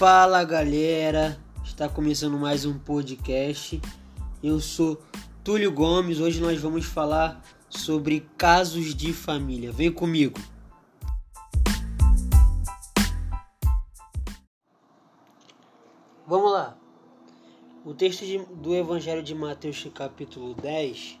Fala 0.00 0.42
galera, 0.44 1.38
está 1.62 1.86
começando 1.86 2.38
mais 2.38 2.64
um 2.64 2.78
podcast. 2.78 3.78
Eu 4.42 4.58
sou 4.58 4.98
Túlio 5.44 5.70
Gomes. 5.70 6.20
Hoje 6.20 6.40
nós 6.40 6.58
vamos 6.58 6.86
falar 6.86 7.44
sobre 7.68 8.26
casos 8.38 8.94
de 8.94 9.12
família. 9.12 9.70
Vem 9.70 9.92
comigo. 9.92 10.40
Vamos 16.26 16.50
lá. 16.50 16.78
O 17.84 17.92
texto 17.92 18.24
de, 18.24 18.38
do 18.38 18.74
Evangelho 18.74 19.22
de 19.22 19.34
Mateus, 19.34 19.86
capítulo 19.94 20.54
10, 20.54 21.20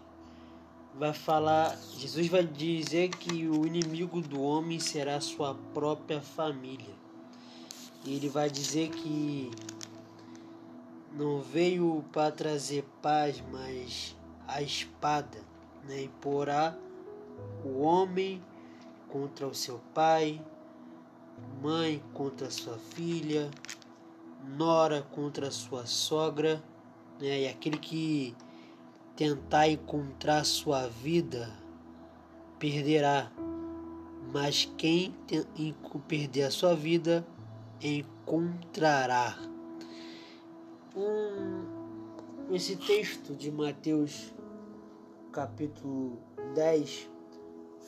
vai 0.98 1.12
falar. 1.12 1.76
Jesus 1.98 2.28
vai 2.28 2.44
dizer 2.44 3.10
que 3.10 3.46
o 3.46 3.66
inimigo 3.66 4.22
do 4.22 4.40
homem 4.40 4.80
será 4.80 5.20
sua 5.20 5.54
própria 5.74 6.22
família. 6.22 6.99
E 8.04 8.16
ele 8.16 8.28
vai 8.28 8.48
dizer 8.48 8.88
que 8.90 9.50
não 11.12 11.40
veio 11.42 12.04
para 12.12 12.30
trazer 12.30 12.84
paz, 13.02 13.42
mas 13.50 14.16
a 14.46 14.62
espada, 14.62 15.38
né? 15.86 16.02
E 16.02 16.08
porá 16.20 16.76
o 17.64 17.80
homem 17.80 18.42
contra 19.08 19.46
o 19.46 19.54
seu 19.54 19.80
pai, 19.92 20.40
mãe 21.62 22.02
contra 22.14 22.50
sua 22.50 22.78
filha, 22.78 23.50
nora 24.56 25.02
contra 25.02 25.50
sua 25.50 25.84
sogra, 25.84 26.62
né? 27.20 27.42
E 27.42 27.48
aquele 27.48 27.76
que 27.76 28.34
tentar 29.14 29.68
encontrar 29.68 30.44
sua 30.44 30.88
vida 30.88 31.52
perderá, 32.58 33.30
mas 34.32 34.70
quem 34.78 35.14
perder 36.08 36.44
a 36.44 36.50
sua 36.50 36.74
vida 36.74 37.26
encontrará. 37.82 39.38
Um, 40.94 42.54
esse 42.54 42.76
texto 42.76 43.34
de 43.34 43.50
Mateus 43.50 44.32
capítulo 45.32 46.18
10 46.54 47.08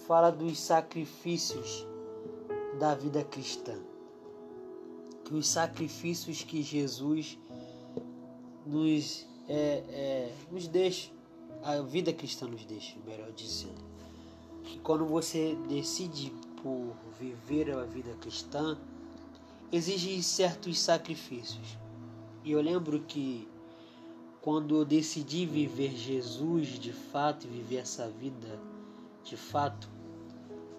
fala 0.07 0.31
dos 0.31 0.59
sacrifícios 0.59 1.87
da 2.79 2.95
vida 2.95 3.23
cristã. 3.25 3.75
Que 5.25 5.35
os 5.35 5.49
sacrifícios 5.49 6.43
que 6.43 6.63
Jesus 6.63 7.39
nos, 8.67 9.27
é, 9.49 9.85
é, 9.89 10.33
nos 10.51 10.67
deixa, 10.69 11.11
a 11.63 11.81
vida 11.81 12.13
cristã 12.13 12.47
nos 12.47 12.65
deixa, 12.65 12.97
melhor 13.07 13.31
dizendo. 13.33 13.83
Que 14.65 14.79
quando 14.79 15.05
você 15.07 15.57
decide 15.69 16.33
por 16.63 16.95
viver 17.19 17.71
a 17.73 17.85
vida 17.85 18.15
cristã, 18.21 18.79
exige 19.73 20.23
certos 20.23 20.79
sacrifícios. 20.79 21.79
E 22.45 22.53
eu 22.53 22.61
lembro 22.61 23.01
que 23.01 23.49
quando 24.43 24.77
eu 24.77 24.85
decidi 24.85 25.47
viver 25.47 25.97
Jesus 25.97 26.79
de 26.79 26.93
fato 26.93 27.49
viver 27.49 27.77
essa 27.77 28.09
vida 28.09 28.61
de 29.25 29.37
fato, 29.37 29.89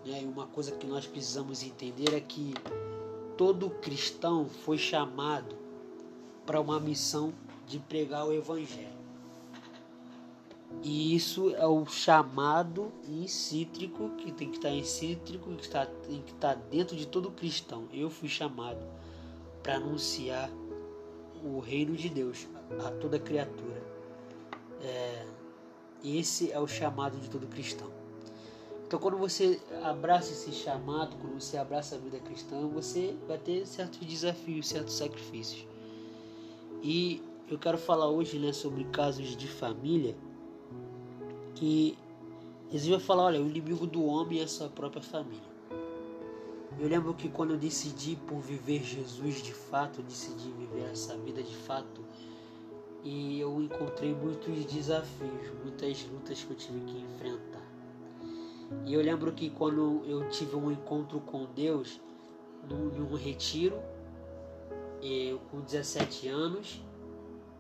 né, 0.06 0.22
uma 0.24 0.46
coisa 0.48 0.72
que 0.74 0.86
nós 0.86 1.08
precisamos 1.08 1.64
entender 1.64 2.14
é 2.14 2.20
que 2.20 2.54
todo 3.36 3.70
cristão 3.70 4.48
foi 4.48 4.78
chamado 4.78 5.56
para 6.46 6.62
uma 6.62 6.80
missão 6.80 7.34
de 7.66 7.80
pregar 7.80 8.28
o 8.28 8.34
Evangelho. 8.34 9.03
E 10.82 11.16
isso 11.16 11.56
é 11.56 11.66
o 11.66 11.86
chamado 11.86 12.92
cítrico 13.28 14.10
que 14.18 14.32
tem 14.32 14.50
que 14.50 14.58
estar 14.58 14.70
em 14.70 14.84
cítrico, 14.84 15.54
que 15.56 15.64
está, 15.64 15.86
tem 15.86 16.22
que 16.22 16.32
estar 16.32 16.56
dentro 16.56 16.96
de 16.96 17.08
todo 17.08 17.32
cristão. 17.32 17.88
Eu 17.94 18.10
fui 18.10 18.28
chamado 18.28 18.86
para 19.62 19.76
anunciar 19.76 20.50
o 21.44 21.60
reino 21.60 21.96
de 21.96 22.10
Deus 22.10 22.48
a 22.86 22.92
toda 22.92 23.20
criatura. 23.20 23.82
É, 24.82 25.26
esse 26.04 26.52
é 26.52 26.60
o 26.60 26.68
chamado 26.68 27.18
de 27.18 27.30
todo 27.30 27.48
cristão. 27.48 27.90
Então, 28.86 29.00
quando 29.00 29.18
você 29.18 29.60
abraça 29.84 30.34
esse 30.34 30.52
chamado, 30.52 31.16
quando 31.18 31.42
você 31.42 31.58
abraça 31.58 31.96
a 31.96 31.98
vida 31.98 32.20
cristã, 32.20 32.68
você 32.68 33.16
vai 33.28 33.38
ter 33.38 33.66
certos 33.66 34.00
desafios, 34.06 34.68
certos 34.68 34.96
sacrifícios. 34.96 35.66
E 36.84 37.24
eu 37.50 37.58
quero 37.58 37.78
falar 37.78 38.10
hoje 38.10 38.38
né, 38.38 38.52
sobre 38.52 38.84
casos 38.86 39.36
de 39.36 39.48
família 39.48 40.16
que 41.56 41.98
Jesus 42.72 42.90
vai 42.90 43.00
falar, 43.00 43.24
olha, 43.26 43.42
o 43.42 43.48
inimigo 43.48 43.86
do 43.86 44.04
homem 44.04 44.40
é 44.40 44.44
a 44.44 44.48
sua 44.48 44.70
própria 44.70 45.02
família. 45.02 45.54
Eu 46.80 46.88
lembro 46.88 47.14
que 47.14 47.30
quando 47.30 47.52
eu 47.52 47.58
decidi 47.58 48.16
por 48.16 48.40
viver 48.40 48.84
Jesus 48.84 49.44
de 49.44 49.54
fato, 49.54 50.00
eu 50.00 50.04
decidi 50.04 50.50
viver 50.52 50.90
essa 50.92 51.16
vida 51.18 51.44
de 51.44 51.56
fato, 51.56 52.02
e 53.04 53.40
eu 53.40 53.62
encontrei 53.62 54.16
muitos 54.16 54.66
desafios, 54.66 55.52
muitas 55.62 56.04
lutas 56.06 56.44
que 56.44 56.52
eu 56.52 56.58
tive 56.58 56.80
que 56.86 56.98
enfrentar. 57.00 57.62
E 58.86 58.94
eu 58.94 59.02
lembro 59.02 59.32
que 59.34 59.50
quando 59.50 60.02
eu 60.06 60.28
tive 60.30 60.56
um 60.56 60.72
encontro 60.72 61.20
com 61.20 61.46
Deus, 61.54 62.02
num, 62.68 62.86
num 62.86 63.16
retiro, 63.16 63.80
eu, 65.02 65.40
com 65.52 65.62
17 65.62 66.28
anos, 66.28 66.82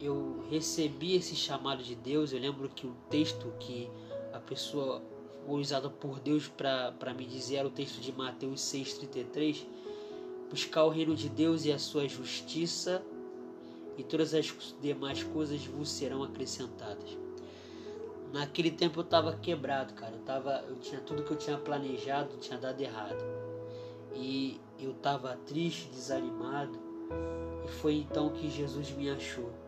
eu 0.03 0.43
recebi 0.49 1.15
esse 1.15 1.35
chamado 1.35 1.81
de 1.81 1.95
Deus. 1.95 2.33
Eu 2.33 2.39
lembro 2.39 2.67
que 2.67 2.85
o 2.85 2.93
texto 3.09 3.53
que 3.59 3.89
a 4.33 4.39
pessoa 4.39 5.01
foi 5.45 5.61
usada 5.61 5.89
por 5.89 6.19
Deus 6.19 6.47
para 6.47 7.13
me 7.15 7.25
dizer 7.25 7.55
era 7.57 7.67
o 7.67 7.71
texto 7.71 8.01
de 8.01 8.11
Mateus 8.11 8.61
6,33. 8.61 9.65
Buscar 10.49 10.83
o 10.83 10.89
reino 10.89 11.15
de 11.15 11.29
Deus 11.29 11.65
e 11.65 11.71
a 11.71 11.79
sua 11.79 12.07
justiça, 12.07 13.03
e 13.97 14.03
todas 14.03 14.33
as 14.33 14.53
demais 14.81 15.23
coisas 15.23 15.65
vos 15.65 15.89
serão 15.89 16.23
acrescentadas. 16.23 17.17
Naquele 18.31 18.71
tempo 18.71 18.99
eu 18.99 19.03
estava 19.03 19.35
quebrado, 19.37 19.93
cara. 19.93 20.15
Eu, 20.15 20.21
tava, 20.21 20.65
eu 20.67 20.75
tinha 20.77 20.99
tudo 21.01 21.23
que 21.23 21.31
eu 21.31 21.37
tinha 21.37 21.57
planejado, 21.57 22.37
tinha 22.37 22.57
dado 22.57 22.81
errado. 22.81 23.23
E 24.15 24.59
eu 24.79 24.91
estava 24.91 25.37
triste, 25.45 25.89
desanimado. 25.89 26.77
E 27.65 27.67
foi 27.67 27.95
então 27.95 28.29
que 28.29 28.49
Jesus 28.49 28.91
me 28.91 29.09
achou 29.09 29.62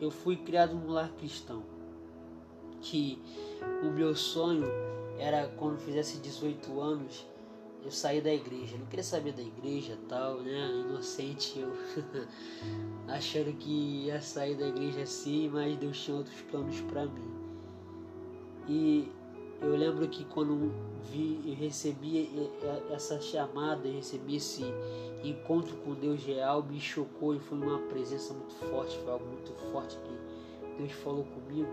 eu 0.00 0.10
fui 0.10 0.36
criado 0.36 0.74
num 0.74 0.92
lar 0.92 1.10
cristão. 1.12 1.62
Que 2.80 3.18
o 3.82 3.90
meu 3.90 4.14
sonho 4.14 4.66
era 5.18 5.48
quando 5.56 5.78
fizesse 5.78 6.18
18 6.18 6.80
anos 6.80 7.26
eu 7.84 7.90
sair 7.90 8.20
da 8.20 8.32
igreja. 8.32 8.74
Eu 8.74 8.80
não 8.80 8.86
queria 8.86 9.04
saber 9.04 9.32
da 9.32 9.42
igreja 9.42 9.98
tal, 10.08 10.40
né? 10.40 10.70
Inocente 10.88 11.58
eu 11.58 11.72
achando 13.08 13.52
que 13.56 14.06
ia 14.06 14.20
sair 14.20 14.56
da 14.56 14.66
igreja 14.66 15.02
assim, 15.02 15.48
mas 15.48 15.76
Deus 15.76 16.00
tinha 16.00 16.16
outros 16.16 16.40
planos 16.42 16.80
para 16.82 17.06
mim. 17.06 17.34
E 18.68 19.12
eu 19.64 19.76
lembro 19.76 20.06
que 20.08 20.24
quando 20.26 20.72
vi 21.10 21.40
e 21.44 21.54
recebi 21.54 22.30
essa 22.90 23.20
chamada, 23.20 23.88
recebi 23.88 24.36
esse 24.36 24.62
encontro 25.22 25.76
com 25.78 25.94
Deus 25.94 26.22
real, 26.24 26.62
me 26.62 26.80
chocou 26.80 27.34
e 27.34 27.38
foi 27.38 27.58
uma 27.58 27.78
presença 27.88 28.34
muito 28.34 28.54
forte, 28.54 28.96
foi 28.98 29.12
algo 29.12 29.24
muito 29.26 29.52
forte 29.72 29.96
que 29.96 30.76
Deus 30.78 30.92
falou 30.92 31.24
comigo. 31.24 31.70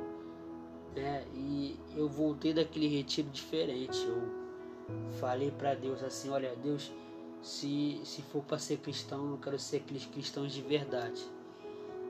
Né? 0.96 1.26
E 1.34 1.78
eu 1.96 2.08
voltei 2.08 2.54
daquele 2.54 2.88
retiro 2.88 3.30
diferente. 3.30 3.98
Eu 4.06 4.22
falei 5.20 5.52
para 5.52 5.74
Deus 5.74 6.04
assim: 6.04 6.30
Olha, 6.30 6.56
Deus, 6.56 6.92
se, 7.42 8.00
se 8.04 8.22
for 8.22 8.44
para 8.44 8.58
ser 8.58 8.78
cristão, 8.78 9.32
eu 9.32 9.38
quero 9.38 9.60
ser 9.60 9.78
aqueles 9.78 10.06
cristãos 10.06 10.54
de 10.54 10.62
verdade. 10.62 11.22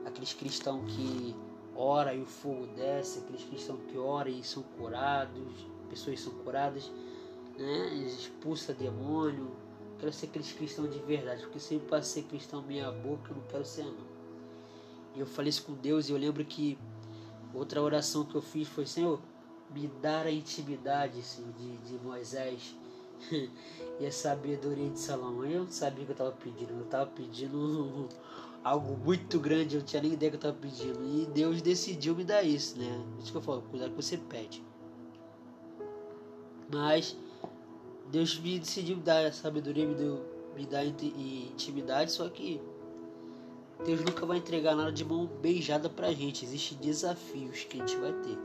Aqueles 0.04 0.32
cristãos 0.32 0.82
que 0.92 1.34
ora 1.76 2.14
e 2.14 2.20
o 2.20 2.26
fogo 2.26 2.66
desce, 2.76 3.20
aqueles 3.20 3.44
cristãos 3.44 3.80
que 3.88 3.96
oram 3.96 4.30
e 4.30 4.42
são 4.42 4.62
curados, 4.76 5.71
pessoas 5.92 6.20
são 6.20 6.32
curadas, 6.32 6.90
né? 7.58 7.94
expulsa 8.06 8.72
demônio. 8.72 9.50
Quero 9.98 10.12
ser 10.12 10.26
aqueles 10.26 10.52
cristãos 10.52 10.90
de 10.90 10.98
verdade, 11.00 11.42
porque 11.42 11.60
sempre 11.60 11.86
para 11.86 12.02
ser 12.02 12.22
cristão 12.22 12.62
meia 12.62 12.90
boca, 12.90 13.30
eu 13.30 13.36
não 13.36 13.42
quero 13.42 13.64
ser 13.64 13.84
não. 13.84 14.12
E 15.14 15.20
eu 15.20 15.26
falei 15.26 15.50
isso 15.50 15.64
com 15.64 15.74
Deus 15.74 16.08
e 16.08 16.12
eu 16.12 16.18
lembro 16.18 16.44
que 16.44 16.78
outra 17.54 17.82
oração 17.82 18.24
que 18.24 18.34
eu 18.34 18.40
fiz 18.40 18.66
foi, 18.66 18.86
Senhor, 18.86 19.20
me 19.70 19.86
dar 20.00 20.26
a 20.26 20.32
intimidade 20.32 21.22
Senhor, 21.22 21.52
de, 21.52 21.76
de 21.76 22.04
Moisés 22.04 22.74
e 24.00 24.06
a 24.06 24.10
sabedoria 24.10 24.88
de 24.88 24.98
Salomão. 24.98 25.44
Eu 25.44 25.64
não 25.64 25.70
sabia 25.70 26.02
o 26.02 26.06
que 26.06 26.12
eu 26.12 26.14
estava 26.14 26.32
pedindo, 26.32 26.72
eu 26.72 26.84
estava 26.84 27.10
pedindo 27.10 28.08
algo 28.64 28.96
muito 28.96 29.38
grande, 29.38 29.76
eu 29.76 29.80
não 29.80 29.86
tinha 29.86 30.02
nem 30.02 30.14
ideia 30.14 30.30
que 30.30 30.36
eu 30.36 30.38
estava 30.38 30.56
pedindo. 30.56 31.04
E 31.04 31.26
Deus 31.26 31.60
decidiu 31.60 32.16
me 32.16 32.24
dar 32.24 32.42
isso, 32.42 32.78
né? 32.78 33.04
Isso 33.20 33.30
que 33.30 33.36
eu 33.36 33.42
falo, 33.42 33.62
cuidado 33.62 33.90
que 33.90 34.02
você 34.02 34.16
pede. 34.16 34.64
Mas 36.72 37.16
Deus 38.10 38.38
me 38.38 38.58
decidiu 38.58 38.96
dar 38.96 39.32
sabedoria, 39.32 39.86
me 39.86 39.94
deu 39.94 40.32
me 40.56 40.66
dar 40.66 40.84
intimidade, 40.84 42.12
só 42.12 42.28
que 42.28 42.60
Deus 43.84 44.00
nunca 44.00 44.26
vai 44.26 44.38
entregar 44.38 44.76
nada 44.76 44.92
de 44.92 45.04
mão 45.04 45.26
beijada 45.26 45.88
pra 45.88 46.12
gente. 46.12 46.44
Existem 46.44 46.78
desafios 46.78 47.64
que 47.64 47.80
a 47.80 47.86
gente 47.86 47.96
vai 47.96 48.12
ter. 48.12 48.38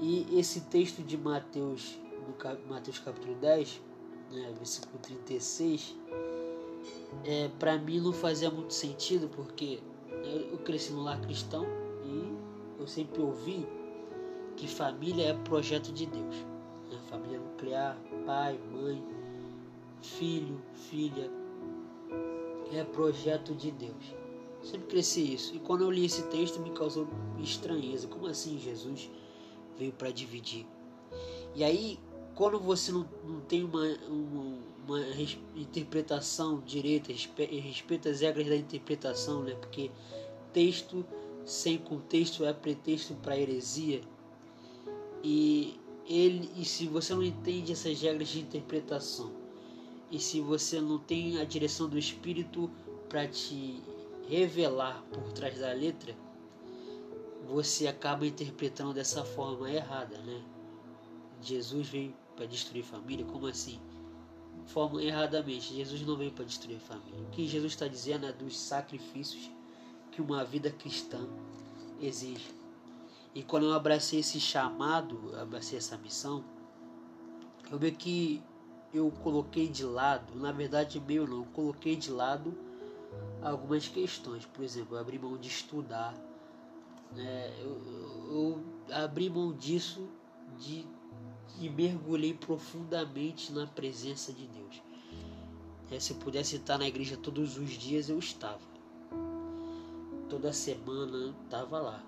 E 0.00 0.38
esse 0.38 0.60
texto 0.62 1.02
de 1.02 1.16
Mateus, 1.16 1.98
no 2.26 2.68
Mateus 2.68 2.98
capítulo 2.98 3.34
10, 3.36 3.80
né, 4.30 4.52
versículo 4.58 4.98
36, 4.98 5.96
é, 7.24 7.48
para 7.58 7.78
mim 7.78 8.00
não 8.00 8.12
fazia 8.12 8.50
muito 8.50 8.74
sentido 8.74 9.28
porque 9.28 9.80
eu 10.50 10.58
cresci 10.58 10.92
no 10.92 11.02
lar 11.02 11.20
cristão 11.20 11.66
e 12.04 12.80
eu 12.80 12.86
sempre 12.86 13.22
ouvi 13.22 13.66
que 14.56 14.68
família 14.68 15.30
é 15.30 15.34
projeto 15.34 15.92
de 15.92 16.06
Deus. 16.06 16.53
Família 17.14 17.38
nuclear, 17.38 17.96
pai, 18.26 18.58
mãe, 18.72 19.00
filho, 20.02 20.60
filha, 20.74 21.30
é 22.72 22.82
projeto 22.82 23.54
de 23.54 23.70
Deus. 23.70 24.16
Sempre 24.64 24.88
cresci 24.88 25.34
isso. 25.34 25.54
E 25.54 25.60
quando 25.60 25.84
eu 25.84 25.92
li 25.92 26.06
esse 26.06 26.24
texto 26.24 26.58
me 26.58 26.70
causou 26.70 27.06
estranheza. 27.38 28.08
Como 28.08 28.26
assim 28.26 28.58
Jesus 28.58 29.08
veio 29.78 29.92
para 29.92 30.10
dividir? 30.10 30.66
E 31.54 31.62
aí, 31.62 32.00
quando 32.34 32.58
você 32.58 32.90
não, 32.90 33.08
não 33.22 33.40
tem 33.42 33.62
uma, 33.62 33.86
uma, 34.08 34.58
uma 34.88 35.00
interpretação 35.54 36.60
direita, 36.66 37.12
respeita 37.12 38.08
as 38.08 38.22
regras 38.22 38.48
da 38.48 38.56
interpretação, 38.56 39.44
né? 39.44 39.54
Porque 39.54 39.88
texto 40.52 41.06
sem 41.44 41.78
contexto 41.78 42.44
é 42.44 42.52
pretexto 42.52 43.14
para 43.14 43.38
heresia. 43.38 44.00
E 45.22 45.78
ele, 46.06 46.50
e 46.56 46.64
se 46.64 46.86
você 46.86 47.14
não 47.14 47.22
entende 47.22 47.72
essas 47.72 48.00
regras 48.00 48.28
de 48.28 48.40
interpretação, 48.40 49.32
e 50.10 50.18
se 50.18 50.40
você 50.40 50.80
não 50.80 50.98
tem 50.98 51.38
a 51.40 51.44
direção 51.44 51.88
do 51.88 51.98
Espírito 51.98 52.70
para 53.08 53.26
te 53.26 53.82
revelar 54.28 55.02
por 55.12 55.32
trás 55.32 55.58
da 55.58 55.72
letra, 55.72 56.16
você 57.46 57.86
acaba 57.86 58.26
interpretando 58.26 58.94
dessa 58.94 59.24
forma 59.24 59.70
errada, 59.70 60.18
né? 60.18 60.42
Jesus 61.42 61.88
veio 61.88 62.14
para 62.36 62.46
destruir 62.46 62.84
família, 62.84 63.24
como 63.24 63.46
assim? 63.46 63.80
Forma 64.66 65.02
erradamente, 65.02 65.74
Jesus 65.74 66.00
não 66.02 66.16
veio 66.16 66.32
para 66.32 66.44
destruir 66.44 66.78
família. 66.78 67.20
O 67.20 67.30
que 67.30 67.46
Jesus 67.46 67.72
está 67.72 67.86
dizendo 67.86 68.26
é 68.26 68.32
dos 68.32 68.58
sacrifícios 68.58 69.50
que 70.10 70.22
uma 70.22 70.44
vida 70.44 70.70
cristã 70.70 71.28
exige. 72.00 72.63
E 73.34 73.42
quando 73.42 73.66
eu 73.66 73.74
abracei 73.74 74.20
esse 74.20 74.38
chamado, 74.38 75.34
abracei 75.36 75.76
essa 75.76 75.98
missão, 75.98 76.44
eu 77.70 77.78
vi 77.78 77.90
que 77.90 78.42
eu 78.92 79.10
coloquei 79.22 79.68
de 79.68 79.84
lado, 79.84 80.36
na 80.36 80.52
verdade 80.52 81.00
meio 81.00 81.26
não, 81.26 81.44
coloquei 81.46 81.96
de 81.96 82.12
lado 82.12 82.56
algumas 83.42 83.88
questões. 83.88 84.46
Por 84.46 84.64
exemplo, 84.64 84.96
eu 84.96 85.00
abri 85.00 85.18
mão 85.18 85.36
de 85.36 85.48
estudar, 85.48 86.14
né? 87.12 87.52
eu, 87.60 87.70
eu, 87.70 88.64
eu 88.88 88.94
abri 89.04 89.28
mão 89.28 89.52
disso 89.52 90.08
de, 90.58 90.86
e 91.58 91.68
mergulhei 91.68 92.34
profundamente 92.34 93.52
na 93.52 93.66
presença 93.66 94.32
de 94.32 94.46
Deus. 94.46 94.82
É, 95.90 95.98
se 96.00 96.12
eu 96.12 96.16
pudesse 96.16 96.56
estar 96.56 96.78
na 96.78 96.86
igreja 96.86 97.16
todos 97.16 97.58
os 97.58 97.70
dias, 97.70 98.08
eu 98.08 98.18
estava. 98.18 98.74
Toda 100.28 100.52
semana 100.52 101.34
estava 101.44 101.80
lá. 101.80 102.02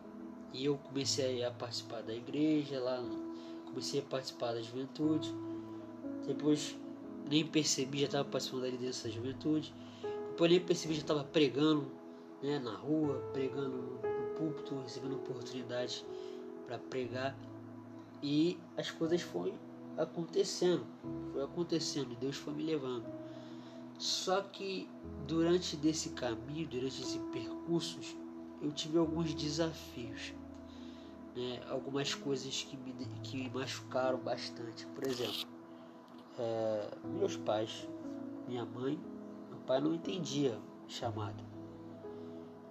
E 0.53 0.65
eu 0.65 0.79
comecei 0.79 1.45
a 1.45 1.51
participar 1.51 2.03
da 2.03 2.15
igreja 2.15 2.81
lá, 2.81 3.03
comecei 3.67 4.01
a 4.01 4.03
participar 4.03 4.53
da 4.53 4.63
juventude. 4.63 5.35
Depois 6.27 6.77
nem 7.29 7.47
percebi, 7.47 8.01
já 8.01 8.07
estava 8.07 8.25
participando 8.25 8.63
da 8.63 8.69
liderança 8.69 9.09
da 9.09 9.15
juventude. 9.15 9.75
Depois 10.31 10.51
nem 10.51 10.61
percebi, 10.61 10.95
já 10.95 11.01
estava 11.01 11.25
pregando 11.25 11.91
né, 12.43 12.59
na 12.59 12.75
rua, 12.75 13.17
pregando 13.33 13.77
no, 13.77 14.17
púlpito, 14.37 14.81
recebendo 14.83 15.17
oportunidade 15.17 16.05
para 16.67 16.79
pregar. 16.79 17.37
E 18.23 18.59
as 18.77 18.91
coisas 18.91 19.23
foram 19.23 19.55
acontecendo, 19.97 20.85
foi 21.33 21.43
acontecendo, 21.43 22.13
e 22.13 22.17
Deus 22.17 22.37
foi 22.37 22.53
me 22.53 22.63
levando. 22.63 23.07
Só 23.99 24.43
que 24.43 24.89
durante 25.27 25.77
desse 25.77 26.11
caminho, 26.11 26.69
durante 26.69 27.01
esse 27.01 27.19
percurso, 27.33 27.99
eu 28.63 28.73
tive 28.73 28.99
alguns 28.99 29.35
desafios, 29.35 30.33
né? 31.35 31.61
algumas 31.69 32.15
coisas 32.15 32.63
que 32.63 32.77
me, 32.77 32.93
que 33.23 33.37
me 33.37 33.51
machucaram 33.51 34.19
bastante. 34.19 34.87
Por 34.87 35.07
exemplo, 35.07 35.47
é, 36.39 36.91
meus 37.05 37.37
pais, 37.37 37.89
minha 38.49 38.65
mãe 38.65 38.99
pai 39.67 39.81
não 39.81 39.93
entendia 39.93 40.57
chamado. 40.87 41.43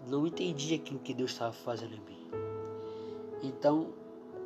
Não 0.08 0.26
entendia 0.26 0.78
aquilo 0.78 1.00
que 1.00 1.14
Deus 1.14 1.32
estava 1.32 1.52
fazendo 1.52 1.96
em 1.96 2.00
mim. 2.00 2.30
Então, 3.44 3.94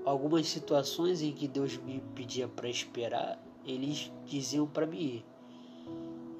algumas 0.03 0.47
situações 0.47 1.21
em 1.21 1.31
que 1.31 1.47
Deus 1.47 1.77
me 1.77 2.01
pedia 2.15 2.47
para 2.47 2.67
esperar, 2.67 3.41
eles 3.63 4.11
diziam 4.25 4.65
para 4.65 4.87
mim 4.87 4.97
ir. 4.99 5.25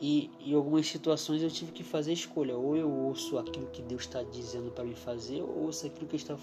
E 0.01 0.29
em 0.39 0.53
algumas 0.53 0.87
situações 0.87 1.41
eu 1.41 1.49
tive 1.49 1.71
que 1.71 1.83
fazer 1.83 2.13
escolha. 2.13 2.57
Ou 2.57 2.75
eu 2.75 2.89
ouço 2.89 3.37
aquilo 3.37 3.67
que 3.67 3.81
Deus 3.81 4.03
está 4.03 4.23
dizendo 4.23 4.71
para 4.71 4.83
me 4.83 4.95
fazer, 4.95 5.41
ou 5.41 5.65
ouço 5.65 5.85
aquilo 5.85 6.07
que 6.07 6.15
Ele 6.15 6.23
está 6.23 6.37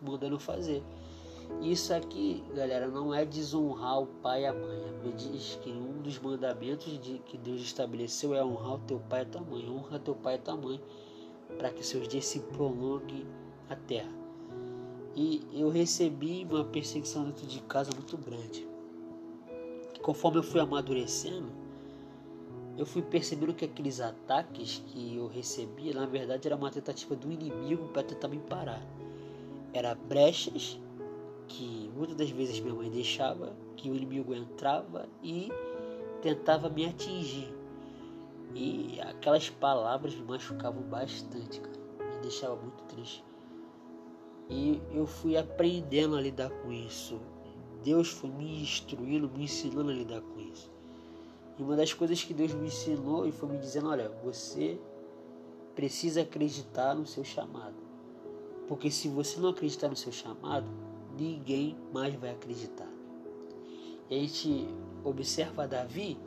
mandando 0.00 0.38
fazer. 0.38 0.82
Isso 1.60 1.92
aqui, 1.92 2.42
galera, 2.54 2.88
não 2.88 3.12
é 3.12 3.24
desonrar 3.24 4.00
o 4.00 4.06
pai 4.06 4.42
e 4.42 4.46
a 4.46 4.52
mãe. 4.52 4.82
Bíblia 5.02 5.12
diz 5.14 5.58
que 5.62 5.70
um 5.70 6.00
dos 6.00 6.18
mandamentos 6.18 6.98
de, 7.00 7.18
que 7.26 7.36
Deus 7.36 7.60
estabeleceu 7.60 8.34
é 8.34 8.44
honrar 8.44 8.74
o 8.74 8.78
teu 8.78 9.00
pai 9.00 9.20
e 9.20 9.22
a 9.22 9.26
tua 9.26 9.40
mãe. 9.42 9.68
Honra 9.68 9.98
teu 9.98 10.14
pai 10.14 10.36
e 10.36 10.38
tua 10.38 10.56
mãe 10.56 10.80
para 11.58 11.70
que 11.70 11.84
seus 11.84 12.08
dias 12.08 12.24
se 12.24 12.40
prolonguem 12.40 13.26
a 13.68 13.76
terra. 13.76 14.12
E 15.14 15.42
eu 15.52 15.68
recebi 15.68 16.46
uma 16.50 16.64
perseguição 16.64 17.24
dentro 17.24 17.46
de 17.46 17.60
casa 17.62 17.90
muito 17.94 18.16
grande. 18.16 18.66
Conforme 20.00 20.38
eu 20.38 20.42
fui 20.42 20.60
amadurecendo, 20.60 21.61
eu 22.76 22.86
fui 22.86 23.02
percebendo 23.02 23.52
que 23.52 23.64
aqueles 23.64 24.00
ataques 24.00 24.82
que 24.86 25.16
eu 25.16 25.26
recebia, 25.28 25.92
na 25.92 26.06
verdade, 26.06 26.48
era 26.48 26.56
uma 26.56 26.70
tentativa 26.70 27.14
do 27.14 27.30
inimigo 27.30 27.88
para 27.88 28.02
tentar 28.02 28.28
me 28.28 28.38
parar. 28.38 28.82
Era 29.74 29.94
brechas 29.94 30.78
que 31.48 31.90
muitas 31.94 32.16
das 32.16 32.30
vezes 32.30 32.60
minha 32.60 32.74
mãe 32.74 32.90
deixava 32.90 33.54
que 33.76 33.90
o 33.90 33.94
inimigo 33.94 34.34
entrava 34.34 35.08
e 35.22 35.50
tentava 36.22 36.70
me 36.70 36.86
atingir. 36.86 37.52
E 38.54 38.98
aquelas 39.00 39.50
palavras 39.50 40.14
me 40.14 40.22
machucavam 40.22 40.82
bastante, 40.82 41.60
cara. 41.60 41.76
Me 41.98 42.22
deixava 42.22 42.56
muito 42.56 42.82
triste. 42.84 43.24
E 44.48 44.80
eu 44.92 45.06
fui 45.06 45.36
aprendendo 45.36 46.16
a 46.16 46.20
lidar 46.20 46.50
com 46.50 46.72
isso. 46.72 47.20
Deus 47.82 48.08
foi 48.08 48.30
me 48.30 48.62
instruindo, 48.62 49.30
me 49.30 49.44
ensinando 49.44 49.90
a 49.90 49.94
lidar 49.94 50.20
com 50.20 50.40
isso. 50.40 50.70
E 51.58 51.62
uma 51.62 51.76
das 51.76 51.92
coisas 51.92 52.22
que 52.22 52.32
Deus 52.32 52.52
me 52.54 52.66
ensinou 52.66 53.26
e 53.26 53.32
foi 53.32 53.48
me 53.48 53.58
dizendo: 53.58 53.88
olha, 53.88 54.10
você 54.22 54.78
precisa 55.74 56.22
acreditar 56.22 56.94
no 56.94 57.06
seu 57.06 57.24
chamado. 57.24 57.76
Porque 58.68 58.90
se 58.90 59.08
você 59.08 59.40
não 59.40 59.50
acreditar 59.50 59.88
no 59.88 59.96
seu 59.96 60.12
chamado, 60.12 60.66
ninguém 61.18 61.76
mais 61.92 62.14
vai 62.14 62.30
acreditar. 62.30 62.88
E 64.08 64.16
a 64.16 64.18
gente 64.18 64.68
observa 65.04 65.66
Davi, 65.66 66.18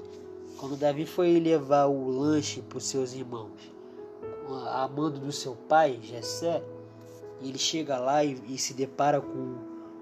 quando 0.58 0.78
Davi 0.78 1.06
foi 1.06 1.40
levar 1.40 1.86
o 1.86 2.10
lanche 2.10 2.62
para 2.62 2.78
os 2.78 2.86
seus 2.86 3.14
irmãos, 3.14 3.74
a 4.68 4.88
mando 4.88 5.20
do 5.20 5.32
seu 5.32 5.56
pai, 5.56 6.00
Jessé, 6.02 6.64
ele 7.42 7.58
chega 7.58 7.98
lá 7.98 8.24
e, 8.24 8.40
e 8.48 8.58
se 8.58 8.74
depara 8.74 9.20
com 9.20 9.58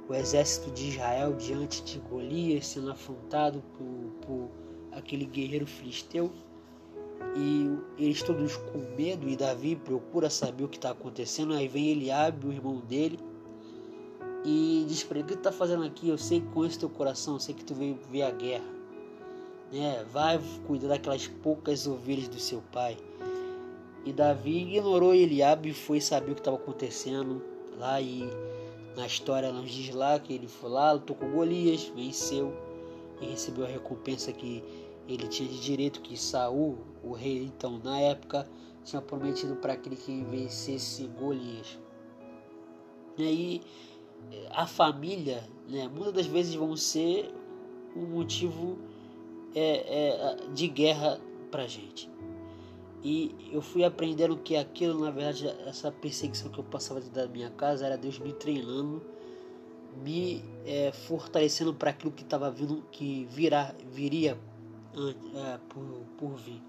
o 0.07 0.13
exército 0.13 0.69
de 0.71 0.89
Israel 0.89 1.33
diante 1.33 1.83
de 1.83 1.99
Golias 1.99 2.67
sendo 2.67 2.91
afrontado 2.91 3.63
por, 3.77 4.27
por 4.27 4.49
aquele 4.95 5.25
guerreiro 5.25 5.65
filisteu. 5.65 6.31
E 7.35 7.77
eles 7.97 8.21
todos 8.21 8.55
com 8.57 8.77
medo, 8.95 9.27
e 9.27 9.35
Davi 9.35 9.75
procura 9.75 10.29
saber 10.29 10.65
o 10.65 10.67
que 10.67 10.77
está 10.77 10.91
acontecendo. 10.91 11.53
Aí 11.53 11.67
vem 11.67 11.89
Eliabe, 11.89 12.47
o 12.47 12.51
irmão 12.51 12.77
dele, 12.77 13.17
e 14.45 14.85
diz 14.87 15.03
para 15.03 15.19
ele: 15.19 15.25
O 15.25 15.27
que 15.27 15.33
tu 15.33 15.39
está 15.39 15.51
fazendo 15.51 15.83
aqui? 15.83 16.09
Eu 16.09 16.17
sei 16.17 16.41
que 16.41 16.47
conheço 16.47 16.79
teu 16.79 16.89
coração, 16.89 17.35
eu 17.35 17.39
sei 17.39 17.55
que 17.55 17.63
tu 17.63 17.73
veio 17.73 17.97
ver 18.11 18.23
a 18.23 18.31
guerra. 18.31 18.65
Né? 19.71 20.05
Vai 20.11 20.39
cuidar 20.67 20.89
daquelas 20.89 21.27
poucas 21.27 21.87
ovelhas 21.87 22.27
do 22.27 22.39
seu 22.39 22.61
pai. 22.71 22.97
E 24.05 24.11
Davi 24.11 24.75
ignorou 24.75 25.15
Eliabe 25.15 25.69
e 25.69 25.73
foi 25.73 26.01
saber 26.01 26.31
o 26.31 26.35
que 26.35 26.41
estava 26.41 26.57
acontecendo 26.57 27.41
lá. 27.79 27.99
E 27.99 28.29
na 28.95 29.07
história 29.07 29.51
nos 29.51 29.71
diz 29.71 29.95
lá 29.95 30.19
que 30.19 30.33
ele 30.33 30.47
foi 30.47 30.69
lá, 30.69 30.91
lutou 30.91 31.15
com 31.15 31.31
Golias, 31.31 31.91
venceu 31.95 32.53
e 33.23 33.31
recebeu 33.31 33.65
a 33.65 33.67
recompensa 33.67 34.31
que 34.31 34.63
ele 35.07 35.27
tinha 35.27 35.49
de 35.49 35.59
direito, 35.59 36.01
que 36.01 36.17
Saul, 36.17 36.77
o 37.03 37.13
rei 37.13 37.43
então 37.43 37.79
na 37.83 37.99
época, 37.99 38.49
tinha 38.83 39.01
prometido 39.01 39.55
para 39.55 39.73
aquele 39.73 39.95
que 39.95 40.23
vencesse 40.23 41.07
Golias. 41.07 41.79
E 43.17 43.23
aí 43.23 43.61
a 44.51 44.65
família, 44.65 45.43
né, 45.69 45.87
muitas 45.87 46.13
das 46.13 46.25
vezes 46.25 46.55
vão 46.55 46.75
ser 46.75 47.33
um 47.95 48.05
motivo 48.05 48.77
é, 49.55 49.61
é, 49.61 50.47
de 50.53 50.67
guerra 50.67 51.19
para 51.51 51.67
gente. 51.67 52.09
E 53.03 53.35
eu 53.51 53.61
fui 53.61 53.83
aprendendo 53.83 54.37
que 54.37 54.55
aquilo, 54.55 55.03
na 55.03 55.11
verdade, 55.11 55.47
essa 55.67 55.91
perseguição 55.91 56.49
que 56.49 56.59
eu 56.59 56.63
passava 56.63 57.01
dentro 57.01 57.15
da 57.15 57.27
minha 57.27 57.49
casa 57.49 57.85
era 57.85 57.97
Deus 57.97 58.17
me 58.17 58.31
treinando, 58.31 59.01
me 60.01 60.43
é, 60.65 60.91
fortalecendo 60.91 61.73
para 61.73 61.89
aquilo 61.91 62.11
que 62.11 62.23
estava 62.23 62.49
vindo, 62.49 62.83
que 62.91 63.25
virá, 63.25 63.73
viria 63.91 64.37
é, 65.35 65.57
por, 65.69 65.83
por 66.17 66.35
vir. 66.35 66.61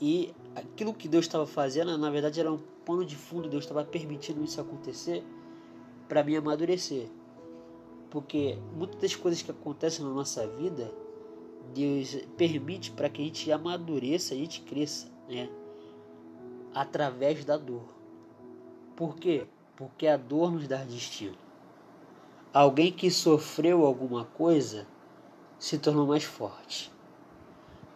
E 0.00 0.34
aquilo 0.54 0.94
que 0.94 1.06
Deus 1.08 1.26
estava 1.26 1.46
fazendo, 1.46 1.96
na 1.98 2.10
verdade, 2.10 2.40
era 2.40 2.50
um 2.50 2.58
pano 2.86 3.04
de 3.04 3.16
fundo. 3.16 3.48
Deus 3.48 3.64
estava 3.64 3.84
permitindo 3.84 4.42
isso 4.42 4.60
acontecer 4.60 5.22
para 6.08 6.24
mim 6.24 6.36
amadurecer. 6.36 7.06
Porque 8.10 8.58
muitas 8.74 9.00
das 9.00 9.14
coisas 9.14 9.42
que 9.42 9.50
acontecem 9.50 10.04
na 10.04 10.10
nossa 10.10 10.46
vida, 10.46 10.92
Deus 11.74 12.16
permite 12.36 12.90
para 12.90 13.08
que 13.08 13.20
a 13.20 13.24
gente 13.24 13.52
amadureça, 13.52 14.34
a 14.34 14.36
gente 14.36 14.62
cresça, 14.62 15.08
né? 15.28 15.48
Através 16.74 17.44
da 17.44 17.56
dor. 17.56 17.84
Por 18.96 19.16
quê? 19.16 19.46
Porque 19.76 20.06
a 20.06 20.16
dor 20.16 20.50
nos 20.50 20.66
dá 20.66 20.78
destino. 20.78 21.36
Alguém 22.52 22.90
que 22.90 23.10
sofreu 23.10 23.86
alguma 23.86 24.24
coisa 24.24 24.86
se 25.58 25.78
tornou 25.78 26.06
mais 26.06 26.24
forte. 26.24 26.90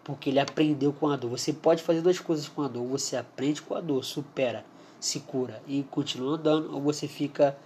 Porque 0.04 0.30
ele 0.30 0.38
aprendeu 0.38 0.92
com 0.92 1.08
a 1.08 1.16
dor. 1.16 1.30
Você 1.30 1.52
pode 1.52 1.82
fazer 1.82 2.02
duas 2.02 2.20
coisas 2.20 2.46
com 2.46 2.62
a 2.62 2.68
dor. 2.68 2.87
Você 2.87 3.16
aprende 3.16 3.62
com 3.62 3.75
a 3.75 3.80
dor, 3.80 4.04
supera, 4.04 4.64
se 5.00 5.20
cura 5.20 5.61
e 5.66 5.82
continua 5.90 6.37
andando, 6.37 6.73
ou 6.73 6.80
você 6.80 7.08
fica 7.08 7.56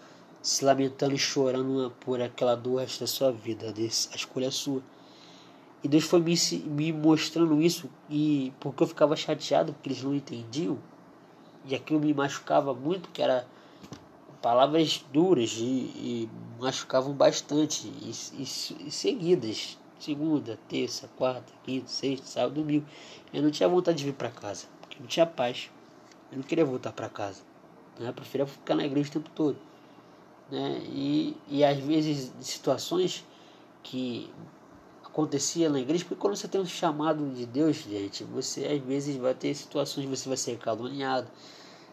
se 0.41 0.65
lamentando 0.65 1.15
e 1.15 1.19
chorando 1.19 1.93
por 2.01 2.23
aquela 2.23 2.55
dor 2.55 2.81
resto 2.81 3.01
da 3.01 3.07
sua 3.07 3.33
vida. 3.33 3.67
A 3.77 4.17
escolha 4.17 4.47
é 4.47 4.51
sua. 4.51 4.83
E 5.83 5.89
Deus 5.89 6.05
foi 6.05 6.21
me, 6.21 6.35
me 6.67 6.93
mostrando 6.93 7.61
isso 7.61 7.89
e 8.09 8.53
porque 8.59 8.83
eu 8.83 8.87
ficava 8.87 9.15
chateado 9.15 9.73
porque 9.73 9.91
eles 9.91 10.03
não 10.03 10.15
entendiam 10.15 10.79
e 11.65 11.75
aquilo 11.75 12.01
me 12.01 12.13
machucava 12.15 12.73
muito, 12.73 13.11
que 13.11 13.23
era 13.23 13.47
palavras 14.43 15.05
duras 15.13 15.57
e, 15.59 15.65
e 15.65 16.31
machucavam 16.61 17.13
bastante 17.13 17.87
e, 17.87 18.13
e, 18.35 18.43
e, 18.43 18.91
seguidas, 18.91 19.79
segunda, 19.99 20.59
terça, 20.69 21.09
quarta, 21.17 21.53
quinta, 21.65 21.89
sexta, 21.89 22.27
sábado, 22.27 22.55
domingo. 22.55 22.87
Eu 23.33 23.43
não 23.43 23.51
tinha 23.51 23.69
vontade 23.69 23.99
de 23.99 24.05
vir 24.05 24.15
para 24.15 24.31
casa, 24.31 24.67
porque 24.81 24.97
não 25.01 25.07
tinha 25.07 25.27
paz. 25.27 25.71
Eu 26.31 26.39
não 26.39 26.45
queria 26.45 26.65
voltar 26.65 26.93
para 26.93 27.09
casa. 27.09 27.43
Né? 27.99 28.09
Eu 28.09 28.15
preferia 28.15 28.47
ficar 28.47 28.75
na 28.75 28.85
igreja 28.85 29.09
o 29.09 29.13
tempo 29.13 29.31
todo. 29.35 29.59
Né? 30.51 30.83
E, 30.91 31.37
e 31.49 31.65
às 31.65 31.79
vezes 31.79 32.33
situações 32.41 33.25
que 33.83 34.31
acontecia 35.05 35.69
na 35.69 35.81
igreja, 35.81 36.05
porque 36.05 36.21
quando 36.21 36.37
você 36.37 36.47
tem 36.47 36.61
um 36.61 36.67
chamado 36.67 37.29
de 37.31 37.45
Deus, 37.45 37.77
gente, 37.77 38.23
você 38.25 38.67
às 38.67 38.81
vezes 38.81 39.17
vai 39.17 39.35
ter 39.35 39.55
situações, 39.55 40.09
você 40.09 40.29
vai 40.29 40.37
ser 40.37 40.57
caluniado, 40.59 41.29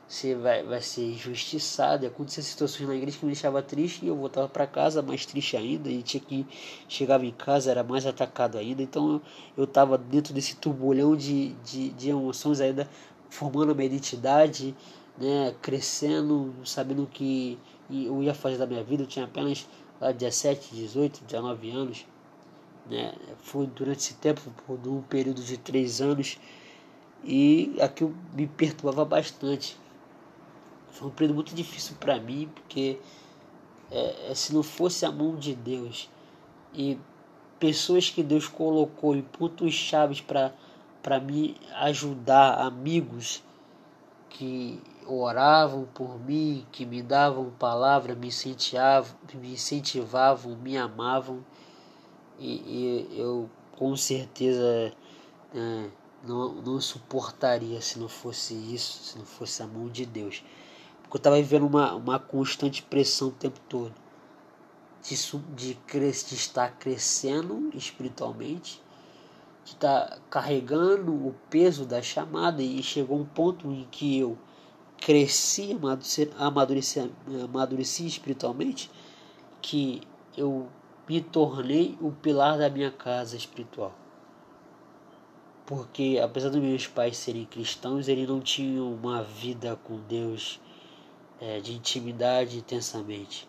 você 0.08 0.36
vai, 0.36 0.64
vai 0.64 0.82
ser 0.82 1.04
injustiçado. 1.04 2.06
E 2.06 2.08
acontecia 2.08 2.44
situações 2.44 2.88
na 2.88 2.96
igreja 2.96 3.18
que 3.18 3.26
me 3.26 3.32
deixava 3.32 3.62
triste 3.62 4.06
e 4.06 4.08
eu 4.08 4.16
voltava 4.16 4.48
para 4.48 4.68
casa 4.68 5.02
mais 5.02 5.26
triste 5.26 5.58
ainda. 5.58 5.90
E 5.90 6.02
tinha 6.04 6.22
que 6.22 6.46
chegava 6.88 7.26
em 7.26 7.32
casa, 7.32 7.72
era 7.72 7.84
mais 7.84 8.06
atacado 8.06 8.58
ainda. 8.58 8.82
Então 8.84 9.22
eu 9.58 9.64
estava 9.64 9.98
dentro 9.98 10.34
desse 10.34 10.56
turbulhão 10.56 11.16
de, 11.16 11.50
de, 11.64 11.90
de 11.90 12.10
emoções 12.10 12.62
ainda, 12.62 12.90
formando 13.30 13.72
a 13.72 13.76
minha 13.76 13.88
identidade, 13.88 14.76
né, 15.18 15.56
crescendo, 15.62 16.54
sabendo 16.64 17.08
que 17.08 17.58
eu 17.90 18.22
ia 18.22 18.34
fazer 18.34 18.58
da 18.58 18.68
minha 18.68 18.84
vida. 18.84 19.04
Eu 19.04 19.08
tinha 19.08 19.26
apenas 19.26 19.68
lá, 20.00 20.12
17, 20.12 20.76
18, 20.76 21.24
19 21.26 21.72
anos. 21.72 22.06
Né? 22.90 23.14
Foi 23.40 23.66
durante 23.66 24.00
esse 24.00 24.14
tempo, 24.16 24.42
por 24.68 24.80
um 24.88 25.02
período 25.02 25.42
de 25.42 25.58
três 25.58 26.02
anos, 26.02 26.38
e 27.24 27.76
aquilo 27.82 28.16
me 28.36 28.46
perturbava 28.46 29.04
bastante. 29.04 29.76
Foi 30.96 31.10
um 31.10 31.12
período 31.12 31.36
muito 31.36 31.54
difícil 31.54 31.98
para 32.00 32.18
mim, 32.20 32.50
porque 32.56 32.98
é, 33.92 34.32
é, 34.32 34.36
se 34.36 34.54
não 34.54 34.64
fosse 34.64 35.06
a 35.06 35.12
mão 35.12 35.36
de 35.36 35.54
Deus 35.54 36.10
e 36.74 36.98
pessoas 37.60 38.10
que 38.10 38.24
Deus 38.24 38.48
colocou 38.48 39.14
em 39.14 39.22
pontos 39.22 39.74
chaves 39.74 40.22
para 40.22 41.20
me 41.20 41.58
ajudar, 41.74 42.62
amigos 42.62 43.44
que 44.30 44.82
oravam 45.06 45.86
por 45.94 46.18
mim, 46.18 46.66
que 46.72 46.86
me 46.86 47.02
davam 47.02 47.52
palavra, 47.60 48.16
me 48.16 48.28
incentivavam, 48.28 49.16
me, 49.34 49.54
incentivavam, 49.54 50.56
me 50.56 50.78
amavam 50.78 51.46
e, 52.40 53.08
e 53.12 53.20
eu 53.20 53.50
com 53.78 53.98
certeza 53.98 54.94
é, 55.54 55.90
não, 56.24 56.54
não 56.54 56.80
suportaria 56.80 57.82
se 57.82 58.00
não 58.00 58.08
fosse 58.08 58.54
isso, 58.54 59.04
se 59.04 59.18
não 59.18 59.26
fosse 59.26 59.62
a 59.62 59.68
mão 59.68 59.90
de 59.90 60.06
Deus. 60.06 60.42
Porque 61.06 61.18
eu 61.18 61.20
estava 61.20 61.36
vivendo 61.38 61.66
uma, 61.66 61.94
uma 61.94 62.20
constante 62.20 62.82
pressão 62.84 63.30
o 63.30 63.32
tempo 63.32 63.60
todo. 63.70 63.94
De, 65.04 65.16
de, 65.56 65.74
de 65.76 66.10
estar 66.10 66.72
crescendo 66.80 67.70
espiritualmente, 67.76 68.82
de 69.64 69.72
estar 69.72 70.20
carregando 70.30 71.14
o 71.14 71.36
peso 71.50 71.86
da 71.86 72.02
chamada, 72.02 72.62
e 72.62 72.82
chegou 72.82 73.20
um 73.20 73.26
ponto 73.26 73.72
em 73.72 73.88
que 73.92 74.18
eu 74.18 74.38
cresci, 74.98 75.78
amadureci, 76.38 77.12
amadureci 77.44 78.08
espiritualmente, 78.08 78.90
que 79.62 80.02
eu 80.36 80.68
me 81.08 81.22
tornei 81.22 81.98
o 82.02 82.12
pilar 82.12 82.58
da 82.58 82.70
minha 82.70 82.92
casa 82.92 83.36
espiritual. 83.36 83.94
Porque 85.66 86.20
apesar 86.24 86.50
dos 86.50 86.62
meus 86.62 86.88
pais 86.88 87.18
serem 87.18 87.46
cristãos, 87.46 88.08
eles 88.08 88.28
não 88.28 88.40
tinham 88.40 88.92
uma 88.94 89.24
vida 89.24 89.76
com 89.84 90.00
Deus 90.02 90.60
é, 91.40 91.60
de 91.60 91.74
intimidade 91.74 92.58
intensamente. 92.58 93.48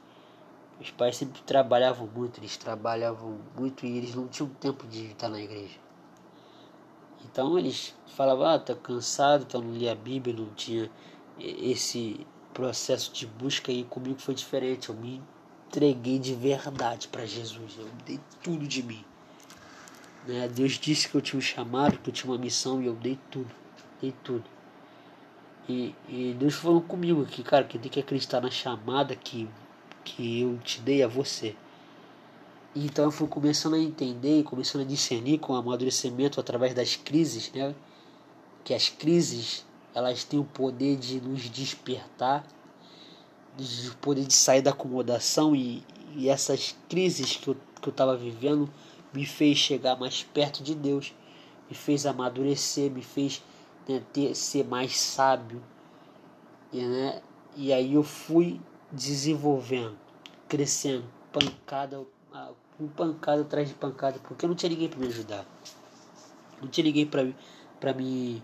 Meus 0.79 0.91
pais 0.91 1.17
sempre 1.17 1.41
trabalhavam 1.43 2.07
muito, 2.07 2.39
eles 2.39 2.57
trabalhavam 2.57 3.39
muito 3.57 3.87
e 3.87 3.97
eles 3.97 4.15
não 4.15 4.29
tinham 4.29 4.49
tempo 4.51 4.87
de 4.87 5.07
estar 5.07 5.29
na 5.29 5.41
igreja. 5.41 5.79
Então 7.25 7.59
eles 7.59 7.95
falavam, 8.09 8.47
ah, 8.47 8.59
tá 8.59 8.75
cansado, 8.75 9.45
então 9.49 9.61
não 9.61 9.73
lia 9.73 9.93
a 9.93 9.95
Bíblia, 9.95 10.37
não 10.37 10.51
tinha 10.55 10.91
esse 11.39 12.27
processo 12.53 13.13
de 13.13 13.27
busca 13.27 13.73
e 13.73 13.85
comigo 13.85 14.19
foi 14.19 14.35
diferente. 14.35 14.89
Eu 14.89 14.95
me 14.95 15.23
entreguei 15.67 16.19
de 16.19 16.35
verdade 16.35 17.09
para 17.09 17.27
Jesus. 17.27 17.77
Eu 17.79 17.89
dei 18.05 18.21
tudo 18.43 18.67
de 18.67 18.83
mim. 18.83 19.05
Né? 20.27 20.49
Deus 20.49 20.73
disse 20.73 21.09
que 21.09 21.15
eu 21.15 21.21
tinha 21.21 21.39
um 21.39 21.43
chamado, 21.43 21.99
que 21.99 22.11
eu 22.11 22.15
tinha 22.15 22.33
uma 22.33 22.39
missão 22.39 22.83
e 22.83 22.87
eu 22.87 22.95
dei 22.95 23.19
tudo. 23.31 23.51
Dei 24.01 24.15
tudo. 24.23 24.56
E, 25.69 25.95
e 26.09 26.37
Deus 26.39 26.55
falou 26.55 26.81
comigo 26.81 27.23
aqui, 27.23 27.43
cara, 27.43 27.65
que 27.65 27.79
tem 27.79 27.91
que 27.91 28.01
acreditar 28.01 28.41
na 28.41 28.51
chamada 28.51 29.17
que, 29.17 29.49
que 30.05 30.41
eu 30.41 30.59
te 30.59 30.81
dei 30.81 31.03
a 31.03 31.09
você. 31.09 31.57
Então 32.75 33.07
eu 33.07 33.11
fui 33.11 33.27
começando 33.27 33.75
a 33.75 33.79
entender, 33.79 34.45
começando 34.45 34.83
a 34.83 34.85
discernir 34.85 35.39
com 35.39 35.55
o 35.55 35.57
amadurecimento 35.57 36.39
através 36.39 36.75
das 36.75 36.95
crises, 36.95 37.51
né? 37.53 37.75
Que 38.63 38.75
as 38.75 38.89
crises, 38.89 39.65
elas 39.95 40.25
têm 40.25 40.39
o 40.39 40.45
poder 40.45 40.97
de 40.97 41.21
nos 41.21 41.49
despertar 41.49 42.45
de 43.57 43.91
poder 44.03 44.27
de 44.27 44.35
sair 44.35 44.61
da 44.61 44.71
acomodação 44.71 45.57
e, 45.57 45.83
e 46.15 46.29
essas 46.29 46.77
crises 46.91 47.37
que 47.37 47.49
eu 47.49 47.57
que 47.81 47.89
eu 47.89 47.93
estava 47.93 48.17
vivendo 48.17 48.69
me 49.13 49.25
fez 49.25 49.59
chegar 49.59 49.97
mais 49.97 50.23
perto 50.23 50.63
de 50.63 50.75
Deus, 50.75 51.15
me 51.71 51.77
fez 51.77 52.05
amadurecer, 52.05 52.91
me 52.91 53.03
fez 53.03 53.43
né, 53.89 54.03
ter, 54.13 54.35
ser 54.35 54.65
mais 54.65 54.99
sábio. 54.99 55.63
E, 56.73 56.81
né, 56.83 57.23
e 57.55 57.73
aí 57.73 57.95
eu 57.95 58.03
fui 58.03 58.61
desenvolvendo, 58.91 59.97
crescendo, 60.49 61.05
pancada, 61.33 62.05
com 62.77 62.87
pancada 62.89 63.43
atrás 63.43 63.69
de 63.69 63.75
pancada, 63.75 64.19
porque 64.21 64.47
não 64.47 64.55
tinha 64.55 64.71
ninguém 64.71 64.89
para 64.89 64.99
me 64.99 65.07
ajudar. 65.07 65.47
Não 66.61 66.69
tinha 66.69 66.85
ninguém 66.85 67.07
para 67.07 67.95
me 67.95 68.43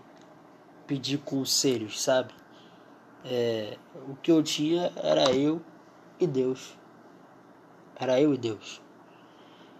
pedir 0.87 1.17
conselhos, 1.19 2.01
sabe? 2.01 2.33
É, 3.25 3.77
o 4.07 4.15
que 4.15 4.31
eu 4.31 4.43
tinha 4.43 4.91
era 4.95 5.31
eu 5.31 5.61
e 6.19 6.27
Deus. 6.27 6.77
Era 7.95 8.19
eu 8.19 8.33
e 8.33 8.37
Deus. 8.37 8.81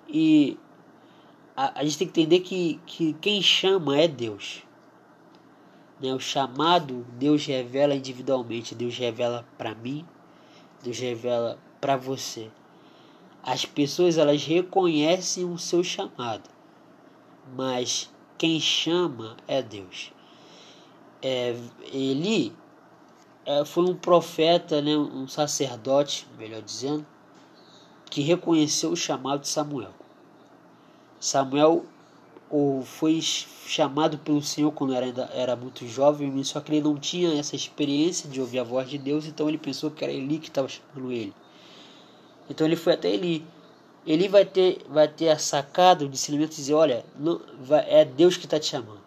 E 0.08 0.58
a, 1.56 1.80
a 1.80 1.84
gente 1.84 1.98
tem 1.98 2.08
que 2.08 2.22
entender 2.22 2.40
que, 2.42 2.80
que 2.86 3.14
quem 3.14 3.42
chama 3.42 3.98
é 4.00 4.08
Deus. 4.08 4.64
Né? 6.04 6.14
O 6.14 6.20
chamado 6.20 7.08
Deus 7.18 7.46
revela 7.46 7.96
individualmente, 7.96 8.76
Deus 8.76 8.98
revela 8.98 9.46
para 9.58 9.74
mim, 9.74 10.06
Deus 10.84 11.00
revela 11.00 11.58
para 11.80 11.96
você. 11.96 12.52
As 13.42 13.66
pessoas 13.66 14.18
elas 14.18 14.44
reconhecem 14.44 15.46
o 15.46 15.58
seu 15.58 15.82
chamado, 15.82 16.50
mas 17.56 18.14
quem 18.38 18.60
chama 18.60 19.38
é 19.48 19.62
Deus. 19.62 20.12
É, 21.22 21.56
ele 21.94 22.54
é, 23.46 23.64
foi 23.64 23.86
um 23.86 23.96
profeta, 23.96 24.82
né, 24.82 24.98
um 24.98 25.26
sacerdote, 25.26 26.28
melhor 26.38 26.62
dizendo, 26.62 27.06
que 28.10 28.22
reconheceu 28.22 28.92
o 28.92 28.98
chamado 28.98 29.42
de 29.42 29.48
Samuel. 29.48 29.94
Samuel 31.18 31.86
ou 32.54 32.84
foi 32.84 33.20
chamado 33.20 34.20
pelo 34.20 34.40
Senhor 34.40 34.72
quando 34.72 34.94
era, 34.94 35.08
ainda 35.08 35.24
era 35.34 35.56
muito 35.56 35.88
jovem, 35.88 36.44
só 36.44 36.62
que 36.62 36.72
ele 36.72 36.84
não 36.84 36.96
tinha 36.96 37.34
essa 37.34 37.56
experiência 37.56 38.30
de 38.30 38.40
ouvir 38.40 38.60
a 38.60 38.64
voz 38.64 38.88
de 38.88 39.00
Deus, 39.00 39.26
então 39.26 39.50
ele 39.50 39.58
pensou 39.58 39.90
que 39.90 40.04
era 40.04 40.14
Eli 40.14 40.38
que 40.38 40.50
estava 40.50 40.70
chamando 40.70 41.12
ele. 41.12 41.34
Então 42.48 42.68
ele 42.68 42.76
foi 42.76 42.94
até 42.94 43.10
Eli. 43.10 43.44
Eli 44.06 44.28
vai 44.28 44.46
ter, 44.46 44.86
vai 44.88 45.08
ter 45.08 45.30
a 45.30 45.40
sacada, 45.40 46.06
o 46.06 46.10
discernimento 46.10 46.52
de 46.52 46.58
dizer: 46.58 46.76
Olha, 46.76 47.04
não, 47.18 47.42
vai, 47.60 47.90
é 47.90 48.06
Deus 48.06 48.38
que 48.38 48.46
está 48.46 48.60
te 48.60 48.68
chamando 48.68 49.02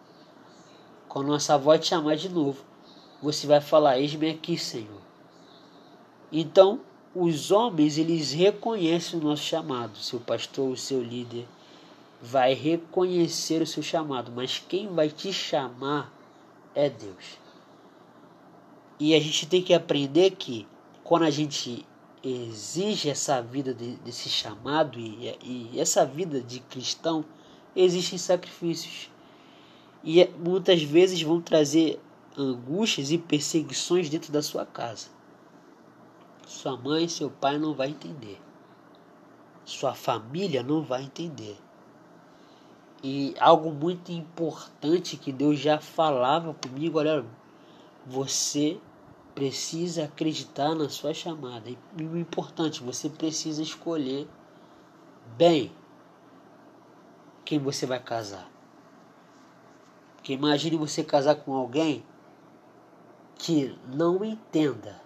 Quando 1.08 1.28
nossa 1.28 1.54
avó 1.54 1.78
te 1.78 1.86
chamar 1.86 2.16
de 2.16 2.28
novo, 2.28 2.64
você 3.22 3.46
vai 3.46 3.60
falar: 3.60 4.00
Eis-me 4.00 4.28
aqui, 4.28 4.58
Senhor. 4.58 5.02
Então, 6.32 6.80
os 7.14 7.52
homens, 7.52 7.96
eles 7.96 8.32
reconhecem 8.32 9.20
o 9.20 9.22
nosso 9.22 9.44
chamado. 9.44 9.96
Seu 9.98 10.18
pastor, 10.18 10.68
o 10.72 10.76
seu 10.76 11.00
líder, 11.00 11.46
vai 12.20 12.54
reconhecer 12.54 13.62
o 13.62 13.66
seu 13.66 13.82
chamado, 13.82 14.32
mas 14.32 14.58
quem 14.58 14.88
vai 14.88 15.08
te 15.08 15.32
chamar 15.32 16.12
é 16.74 16.88
Deus. 16.88 17.38
E 18.98 19.14
a 19.14 19.20
gente 19.20 19.46
tem 19.46 19.62
que 19.62 19.74
aprender 19.74 20.30
que 20.32 20.66
quando 21.04 21.24
a 21.24 21.30
gente 21.30 21.86
exige 22.22 23.08
essa 23.10 23.40
vida 23.40 23.72
de, 23.72 23.96
desse 23.96 24.28
chamado 24.28 24.98
e, 24.98 25.36
e 25.42 25.78
essa 25.78 26.04
vida 26.04 26.40
de 26.40 26.60
cristão, 26.60 27.24
existem 27.74 28.18
sacrifícios. 28.18 29.10
E 30.02 30.22
é, 30.22 30.30
muitas 30.30 30.82
vezes 30.82 31.20
vão 31.22 31.40
trazer 31.40 32.00
angústias 32.36 33.10
e 33.10 33.18
perseguições 33.18 34.08
dentro 34.08 34.32
da 34.32 34.42
sua 34.42 34.64
casa. 34.64 35.08
Sua 36.46 36.76
mãe, 36.76 37.08
seu 37.08 37.30
pai 37.30 37.58
não 37.58 37.74
vai 37.74 37.90
entender. 37.90 38.40
Sua 39.64 39.94
família 39.94 40.62
não 40.62 40.82
vai 40.82 41.02
entender. 41.02 41.56
E 43.08 43.36
algo 43.38 43.70
muito 43.70 44.10
importante 44.10 45.16
que 45.16 45.30
Deus 45.30 45.60
já 45.60 45.78
falava 45.78 46.52
comigo, 46.54 46.98
olha, 46.98 47.24
você 48.04 48.80
precisa 49.32 50.06
acreditar 50.06 50.74
na 50.74 50.88
sua 50.88 51.14
chamada. 51.14 51.70
E 51.70 51.78
o 52.02 52.18
importante, 52.18 52.82
você 52.82 53.08
precisa 53.08 53.62
escolher 53.62 54.28
bem 55.36 55.70
quem 57.44 57.60
você 57.60 57.86
vai 57.86 58.00
casar. 58.00 58.50
Porque 60.16 60.32
imagine 60.32 60.76
você 60.76 61.04
casar 61.04 61.36
com 61.36 61.54
alguém 61.54 62.04
que 63.36 63.78
não 63.86 64.24
entenda 64.24 65.00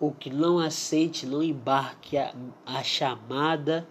ou 0.00 0.12
que 0.12 0.30
não 0.30 0.58
aceite, 0.58 1.26
não 1.26 1.42
embarque 1.42 2.16
a, 2.16 2.34
a 2.64 2.82
chamada 2.82 3.86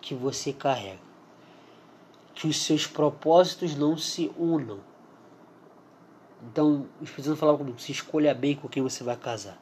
que 0.00 0.12
você 0.12 0.52
carrega. 0.52 1.09
Que 2.40 2.48
os 2.48 2.62
seus 2.62 2.86
propósitos 2.86 3.76
não 3.76 3.96
se 3.96 4.32
unam 4.38 4.80
então, 6.42 6.86
os 7.00 7.10
precisam 7.10 7.36
falar 7.36 7.56
comigo, 7.56 7.78
se 7.78 7.92
escolha 7.92 8.34
bem 8.34 8.56
com 8.56 8.68
quem 8.68 8.82
você 8.82 9.04
vai 9.04 9.16
casar. 9.16 9.58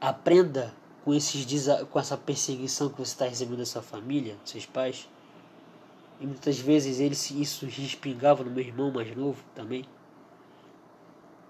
Aprenda 0.00 0.74
com, 1.04 1.12
esses, 1.12 1.66
com 1.90 1.98
essa 1.98 2.16
perseguição 2.16 2.88
que 2.88 2.96
você 2.96 3.12
está 3.12 3.26
recebendo 3.26 3.58
da 3.58 3.66
sua 3.66 3.82
família, 3.82 4.36
dos 4.42 4.50
seus 4.50 4.66
pais. 4.66 5.08
E 6.18 6.26
muitas 6.26 6.58
vezes 6.58 6.98
eles, 6.98 7.30
isso 7.30 7.66
respingava 7.66 8.42
no 8.42 8.50
meu 8.50 8.64
irmão 8.64 8.90
mais 8.90 9.14
novo 9.14 9.42
também. 9.54 9.84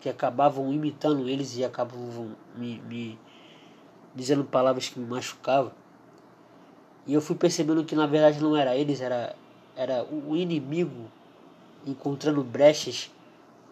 Que 0.01 0.09
acabavam 0.09 0.73
imitando 0.73 1.29
eles 1.29 1.57
e 1.57 1.65
acabavam 1.65 2.37
me, 2.57 2.81
me 2.81 3.19
dizendo 4.15 4.45
palavras 4.45 4.89
que 4.89 4.99
me 4.99 5.07
machucavam. 5.07 5.73
E 7.07 7.13
eu 7.13 7.21
fui 7.21 7.37
percebendo 7.37 7.85
que 7.85 7.95
na 7.95 8.07
verdade 8.07 8.41
não 8.41 8.57
era 8.57 8.77
eles, 8.77 9.01
era, 9.01 9.37
era 9.77 10.05
o 10.05 10.37
inimigo 10.37 11.11
encontrando 11.87 12.43
brechas 12.43 13.11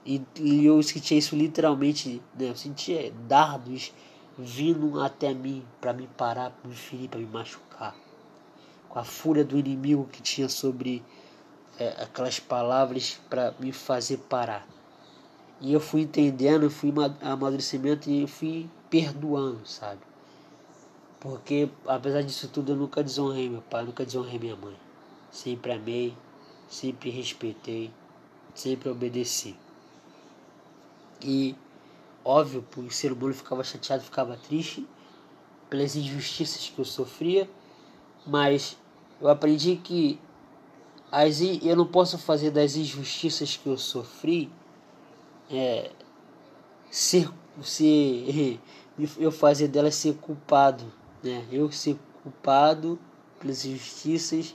e, 0.04 0.20
e 0.38 0.66
eu 0.66 0.82
sentia 0.82 1.16
isso 1.16 1.36
literalmente, 1.36 2.20
né? 2.38 2.50
Eu 2.50 2.56
sentia 2.56 3.12
dardos 3.28 3.92
vindo 4.36 5.00
até 5.00 5.32
mim 5.32 5.64
para 5.80 5.92
me 5.92 6.06
parar, 6.08 6.50
para 6.50 6.68
me 6.68 6.74
ferir, 6.74 7.08
para 7.08 7.20
me 7.20 7.26
machucar. 7.26 7.94
Com 8.88 8.98
a 8.98 9.04
fúria 9.04 9.44
do 9.44 9.58
inimigo 9.58 10.08
que 10.10 10.20
tinha 10.20 10.48
sobre 10.48 11.02
é, 11.78 11.88
aquelas 12.02 12.38
palavras 12.40 13.20
para 13.30 13.54
me 13.58 13.72
fazer 13.72 14.18
parar. 14.18 14.66
E 15.60 15.72
eu 15.72 15.80
fui 15.80 16.02
entendendo, 16.02 16.68
fui 16.68 16.92
amadurecimento 17.20 18.10
e 18.10 18.26
fui 18.26 18.68
perdoando, 18.90 19.64
sabe? 19.64 20.00
Porque 21.22 21.70
apesar 21.86 22.22
disso 22.22 22.48
tudo 22.48 22.72
eu 22.72 22.76
nunca 22.76 23.02
desonrei 23.02 23.48
meu 23.48 23.62
pai, 23.62 23.84
nunca 23.84 24.04
desonrei 24.04 24.38
minha 24.38 24.56
mãe. 24.56 24.76
Sempre 25.30 25.72
amei, 25.72 26.14
sempre 26.68 27.10
respeitei 27.10 27.90
sempre 28.54 28.88
obedeci. 28.88 29.56
E, 31.22 31.54
óbvio, 32.24 32.64
o 32.76 32.90
ser 32.90 33.12
humano 33.12 33.34
ficava 33.34 33.62
chateado, 33.62 34.02
ficava 34.02 34.36
triste 34.36 34.86
pelas 35.70 35.96
injustiças 35.96 36.68
que 36.68 36.78
eu 36.78 36.84
sofria, 36.84 37.48
mas 38.26 38.76
eu 39.20 39.28
aprendi 39.28 39.76
que 39.76 40.20
as, 41.10 41.40
eu 41.40 41.76
não 41.76 41.86
posso 41.86 42.18
fazer 42.18 42.50
das 42.50 42.76
injustiças 42.76 43.56
que 43.56 43.68
eu 43.68 43.78
sofri 43.78 44.50
é, 45.50 45.90
ser, 46.90 47.30
ser 47.62 48.60
eu 49.18 49.30
fazer 49.30 49.68
delas 49.68 49.94
ser 49.94 50.14
culpado, 50.16 50.84
né? 51.22 51.46
Eu 51.50 51.70
ser 51.70 51.96
culpado 52.22 52.98
pelas 53.38 53.64
injustiças 53.64 54.54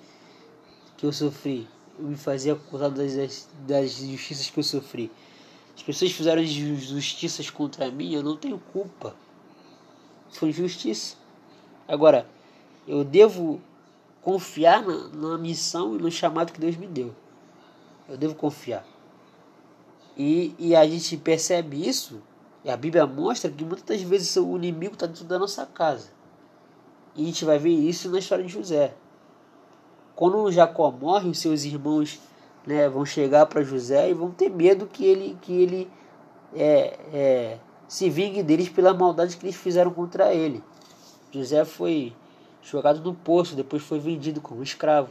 que 0.96 1.06
eu 1.06 1.14
sofri 1.14 1.68
me 2.00 2.16
fazia 2.16 2.54
acusado 2.54 2.96
das, 2.96 3.50
das 3.68 4.02
injustiças 4.02 4.50
que 4.50 4.60
eu 4.60 4.64
sofri. 4.64 5.12
As 5.76 5.84
pessoas 5.84 6.12
fizeram 6.12 6.42
injustiças 6.42 7.50
contra 7.50 7.90
mim, 7.92 8.14
eu 8.14 8.24
não 8.24 8.36
tenho 8.36 8.60
culpa. 8.72 9.16
Foi 10.32 10.50
injustiça. 10.50 11.16
Agora, 11.88 12.28
eu 12.88 13.04
devo 13.04 13.62
confiar 14.22 14.84
na, 14.84 15.08
na 15.08 15.38
missão 15.38 15.96
e 15.96 16.02
no 16.02 16.12
chamado 16.12 16.52
que 16.52 16.60
Deus 16.60 16.76
me 16.76 16.88
deu. 16.88 17.14
Eu 18.10 18.18
devo 18.18 18.36
confiar. 18.36 18.86
E, 20.18 20.56
e 20.58 20.76
a 20.76 20.86
gente 20.88 21.16
percebe 21.18 21.88
isso, 21.88 22.22
e 22.66 22.70
a 22.70 22.76
Bíblia 22.76 23.06
mostra 23.06 23.52
que 23.52 23.64
muitas 23.64 24.02
vezes 24.02 24.36
o 24.36 24.56
inimigo 24.58 24.94
está 24.94 25.06
dentro 25.06 25.26
da 25.26 25.38
nossa 25.38 25.66
casa. 25.66 26.10
E 27.18 27.24
a 27.24 27.26
gente 27.26 27.44
vai 27.44 27.58
ver 27.58 27.72
isso 27.72 28.10
na 28.12 28.20
história 28.20 28.46
de 28.46 28.54
José. 28.54 28.94
Quando 30.16 30.52
Jacó 30.52 30.92
morre, 30.92 31.30
os 31.30 31.40
seus 31.40 31.64
irmãos 31.64 32.20
né, 32.66 32.88
vão 32.88 33.06
chegar 33.06 33.48
para 33.48 33.64
José 33.64 34.10
e 34.10 34.14
vão 34.14 34.30
ter 34.30 34.50
medo 34.50 34.86
que 34.86 35.04
ele, 35.04 35.38
que 35.42 35.52
ele 35.52 35.90
é, 36.56 37.00
é, 37.12 37.58
se 37.88 38.08
vingue 38.10 38.44
deles 38.44 38.70
pela 38.70 38.94
maldade 38.94 39.36
que 39.36 39.46
eles 39.46 39.56
fizeram 39.56 39.92
contra 39.92 40.32
ele. 40.32 40.64
José 41.32 41.66
foi 41.66 42.14
jogado 42.62 43.02
no 43.02 43.16
poço, 43.16 43.56
depois 43.56 43.82
foi 43.82 44.00
vendido 44.00 44.40
como 44.40 44.62
escravo. 44.62 45.10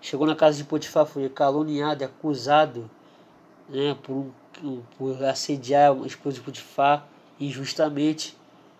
Chegou 0.00 0.26
na 0.26 0.34
casa 0.34 0.56
de 0.56 0.64
Potifar, 0.64 1.04
foi 1.04 1.28
caluniado, 1.28 2.04
acusado 2.04 2.90
né, 3.68 3.96
por, 4.02 4.26
por 4.96 5.22
assediar 5.24 5.92
a 5.92 6.06
esposa 6.06 6.36
de 6.36 6.42
Potifar 6.42 7.06
injustamente. 7.38 8.36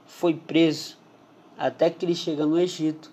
Foi 0.06 0.34
preso 0.34 0.96
até 1.56 1.90
que 1.90 2.04
ele 2.04 2.14
chega 2.14 2.44
no 2.44 2.58
Egito 2.58 3.10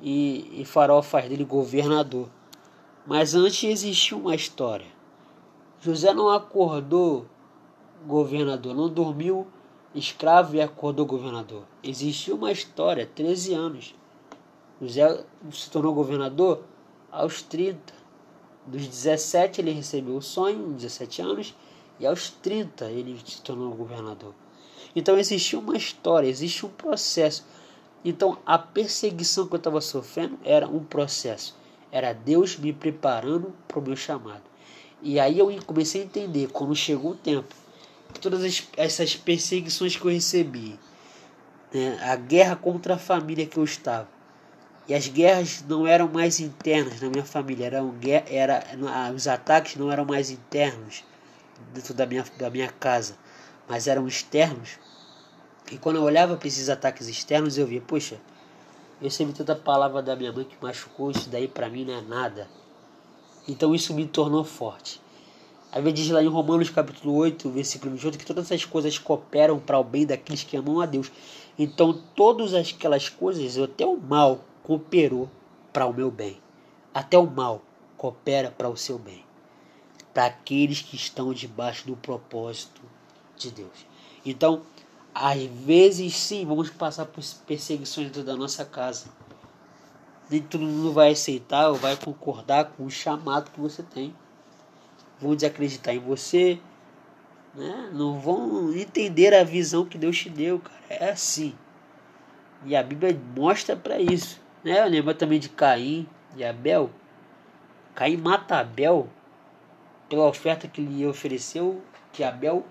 e, 0.00 0.60
e 0.60 0.64
Faraó 0.64 1.02
faz 1.02 1.28
dele 1.28 1.44
governador. 1.44 2.28
Mas 3.06 3.34
antes 3.34 3.64
existia 3.64 4.16
uma 4.16 4.34
história. 4.34 4.86
José 5.80 6.12
não 6.12 6.28
acordou 6.28 7.26
governador, 8.06 8.74
não 8.74 8.88
dormiu 8.88 9.46
escravo 9.94 10.56
e 10.56 10.60
acordou 10.60 11.06
governador. 11.06 11.62
Existia 11.82 12.34
uma 12.34 12.50
história, 12.50 13.06
13 13.06 13.54
anos. 13.54 13.94
José 14.80 15.24
se 15.50 15.70
tornou 15.70 15.94
governador 15.94 16.64
aos 17.10 17.42
30. 17.42 17.94
Dos 18.66 18.86
17 18.86 19.60
ele 19.60 19.70
recebeu 19.70 20.16
o 20.16 20.22
sonho, 20.22 20.72
17 20.72 21.22
anos, 21.22 21.54
e 22.00 22.06
aos 22.06 22.30
30 22.30 22.90
ele 22.90 23.18
se 23.24 23.40
tornou 23.40 23.72
governador. 23.74 24.34
Então 24.96 25.18
existia 25.18 25.58
uma 25.58 25.76
história, 25.76 26.26
existe 26.26 26.64
um 26.64 26.70
processo. 26.70 27.44
Então 28.02 28.38
a 28.46 28.58
perseguição 28.58 29.46
que 29.46 29.54
eu 29.54 29.58
estava 29.58 29.80
sofrendo 29.82 30.38
era 30.42 30.66
um 30.66 30.82
processo. 30.82 31.54
Era 31.92 32.14
Deus 32.14 32.56
me 32.56 32.72
preparando 32.72 33.54
para 33.68 33.78
o 33.78 33.82
meu 33.82 33.94
chamado. 33.94 34.42
E 35.02 35.20
aí 35.20 35.38
eu 35.38 35.54
comecei 35.66 36.00
a 36.00 36.04
entender, 36.04 36.48
quando 36.48 36.74
chegou 36.74 37.12
o 37.12 37.16
tempo, 37.16 37.54
que 38.12 38.18
todas 38.18 38.42
as, 38.42 38.66
essas 38.76 39.14
perseguições 39.14 39.94
que 39.94 40.04
eu 40.04 40.10
recebi, 40.10 40.78
né, 41.72 41.98
a 42.02 42.16
guerra 42.16 42.56
contra 42.56 42.94
a 42.94 42.98
família 42.98 43.46
que 43.46 43.58
eu 43.58 43.64
estava, 43.64 44.08
e 44.88 44.94
as 44.94 45.08
guerras 45.08 45.62
não 45.68 45.86
eram 45.86 46.08
mais 46.08 46.40
internas 46.40 47.00
na 47.00 47.10
minha 47.10 47.24
família, 47.24 47.66
eram, 47.66 47.94
era, 48.28 48.64
os 49.14 49.28
ataques 49.28 49.76
não 49.76 49.92
eram 49.92 50.04
mais 50.04 50.30
internos 50.30 51.04
dentro 51.74 51.92
da 51.92 52.06
minha, 52.06 52.24
da 52.38 52.48
minha 52.48 52.68
casa, 52.68 53.16
mas 53.68 53.86
eram 53.86 54.06
externos. 54.06 54.78
E 55.70 55.78
quando 55.78 55.96
eu 55.96 56.02
olhava 56.02 56.36
para 56.36 56.48
esses 56.48 56.68
ataques 56.68 57.08
externos, 57.08 57.58
eu 57.58 57.66
via, 57.66 57.80
poxa, 57.80 58.20
eu 59.00 59.04
recebi 59.04 59.32
toda 59.32 59.52
a 59.52 59.56
palavra 59.56 60.00
da 60.02 60.14
minha 60.14 60.32
mãe 60.32 60.44
que 60.44 60.56
machucou, 60.62 61.10
isso 61.10 61.28
daí 61.28 61.48
para 61.48 61.68
mim 61.68 61.84
não 61.84 61.94
é 61.94 62.00
nada. 62.00 62.48
Então 63.48 63.74
isso 63.74 63.92
me 63.92 64.06
tornou 64.06 64.44
forte. 64.44 65.00
A 65.72 65.76
Bíblia 65.76 65.92
diz 65.92 66.08
lá 66.10 66.22
em 66.22 66.28
Romanos 66.28 66.70
capítulo 66.70 67.14
8, 67.14 67.50
versículo 67.50 67.90
28, 67.92 68.18
que 68.18 68.24
todas 68.24 68.46
essas 68.46 68.64
coisas 68.64 68.98
cooperam 68.98 69.58
para 69.58 69.78
o 69.78 69.84
bem 69.84 70.06
daqueles 70.06 70.42
que 70.44 70.56
amam 70.56 70.80
a 70.80 70.86
Deus. 70.86 71.10
Então 71.58 72.00
todas 72.14 72.54
aquelas 72.54 73.08
coisas, 73.08 73.58
até 73.58 73.84
o 73.84 73.96
mal, 73.96 74.44
cooperou 74.62 75.28
para 75.72 75.84
o 75.86 75.92
meu 75.92 76.10
bem. 76.10 76.40
Até 76.94 77.18
o 77.18 77.26
mal 77.26 77.60
coopera 77.96 78.50
para 78.50 78.68
o 78.68 78.76
seu 78.76 78.98
bem. 78.98 79.24
para 80.16 80.28
aqueles 80.28 80.80
que 80.80 80.96
estão 80.96 81.34
debaixo 81.34 81.86
do 81.86 81.94
propósito 81.94 82.80
de 83.36 83.50
Deus. 83.50 83.86
Então, 84.24 84.62
às 85.18 85.42
vezes 85.42 86.14
sim, 86.14 86.44
vamos 86.44 86.68
passar 86.68 87.06
por 87.06 87.24
perseguições 87.46 88.08
dentro 88.08 88.22
da 88.22 88.36
nossa 88.36 88.66
casa. 88.66 89.06
Nem 90.28 90.42
todo 90.42 90.60
mundo 90.60 90.92
vai 90.92 91.12
aceitar 91.12 91.70
ou 91.70 91.76
vai 91.76 91.96
concordar 91.96 92.66
com 92.66 92.84
o 92.84 92.90
chamado 92.90 93.50
que 93.50 93.58
você 93.58 93.82
tem. 93.82 94.14
Vão 95.18 95.34
desacreditar 95.34 95.94
em 95.94 95.98
você, 95.98 96.60
né? 97.54 97.90
não 97.94 98.20
vão 98.20 98.74
entender 98.74 99.32
a 99.32 99.42
visão 99.42 99.86
que 99.86 99.96
Deus 99.96 100.18
te 100.18 100.28
deu, 100.28 100.58
cara. 100.58 100.82
É 100.90 101.10
assim. 101.10 101.54
E 102.66 102.76
a 102.76 102.82
Bíblia 102.82 103.18
mostra 103.34 103.74
para 103.74 103.98
isso. 103.98 104.38
Né? 104.62 104.82
Eu 104.82 104.90
lembro 104.90 105.14
também 105.14 105.40
de 105.40 105.48
Caim 105.48 106.06
e 106.36 106.44
Abel. 106.44 106.90
Caim 107.94 108.18
mata 108.18 108.58
Abel 108.58 109.08
pela 110.10 110.26
oferta 110.26 110.68
que 110.68 110.82
lhe 110.82 111.06
ofereceu, 111.06 111.82
que 112.12 112.22
Abel 112.22 112.66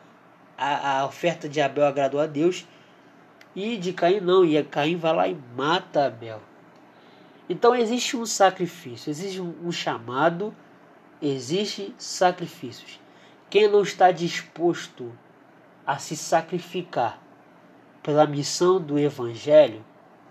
a, 0.57 0.99
a 0.99 1.05
oferta 1.05 1.47
de 1.49 1.61
Abel 1.61 1.85
agradou 1.85 2.19
a 2.19 2.25
Deus 2.25 2.65
e 3.55 3.77
de 3.77 3.93
Caim 3.93 4.19
não, 4.19 4.43
e 4.43 4.61
Caim 4.63 4.97
vai 4.97 5.13
lá 5.13 5.27
e 5.27 5.37
mata 5.55 6.05
Abel. 6.05 6.41
Então 7.47 7.75
existe 7.75 8.17
um 8.17 8.25
sacrifício, 8.25 9.09
existe 9.09 9.39
um, 9.39 9.71
chamado, 9.71 10.53
existe 11.21 11.93
sacrifícios. 11.97 12.99
Quem 13.49 13.69
não 13.69 13.81
está 13.81 14.11
disposto 14.11 15.11
a 15.85 15.97
se 15.97 16.17
sacrificar 16.17 17.21
pela 18.01 18.25
missão 18.25 18.81
do 18.81 18.97
Evangelho, 18.99 19.85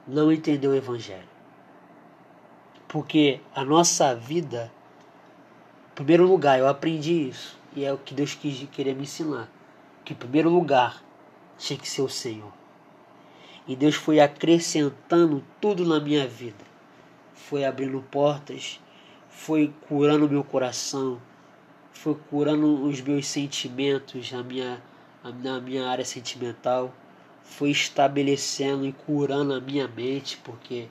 não 0.07 0.31
entendeu 0.31 0.73
o 0.73 0.75
Evangelho. 0.75 1.29
Porque 2.89 3.41
a 3.55 3.65
nossa 3.65 4.15
vida, 4.15 4.71
em 5.93 5.95
primeiro 5.95 6.27
lugar, 6.27 6.59
eu 6.59 6.69
aprendi 6.69 7.29
isso, 7.29 7.59
e 7.75 7.85
é 7.85 7.93
o 7.93 7.99
que 7.99 8.15
Deus 8.15 8.35
quis 8.35 8.69
querer 8.71 8.95
me 8.95 9.03
ensinar 9.03 9.49
que 10.05 10.13
em 10.13 10.17
primeiro 10.17 10.51
lugar 10.51 11.03
tinha 11.59 11.79
que 11.79 11.89
ser 11.89 12.03
o 12.03 12.09
Senhor. 12.09 12.53
E 13.67 13.75
Deus 13.75 13.95
foi 13.95 14.21
acrescentando 14.21 15.43
tudo 15.61 15.87
na 15.87 15.99
minha 15.99 16.27
vida. 16.27 16.65
Foi 17.35 17.65
abrindo 17.65 18.01
portas, 18.11 18.81
foi 19.29 19.73
curando 19.89 20.29
meu 20.29 20.45
coração, 20.45 21.21
foi 21.93 22.15
curando 22.29 22.85
os 22.85 23.01
meus 23.01 23.27
sentimentos, 23.27 24.33
a 24.35 24.43
minha, 24.43 24.83
na 25.43 25.61
minha 25.61 25.89
área 25.89 26.05
sentimental, 26.05 26.93
foi 27.43 27.71
estabelecendo 27.71 28.87
e 28.87 28.93
curando 28.93 29.55
a 29.55 29.61
minha 29.61 29.89
mente, 29.89 30.37
porque 30.45 30.89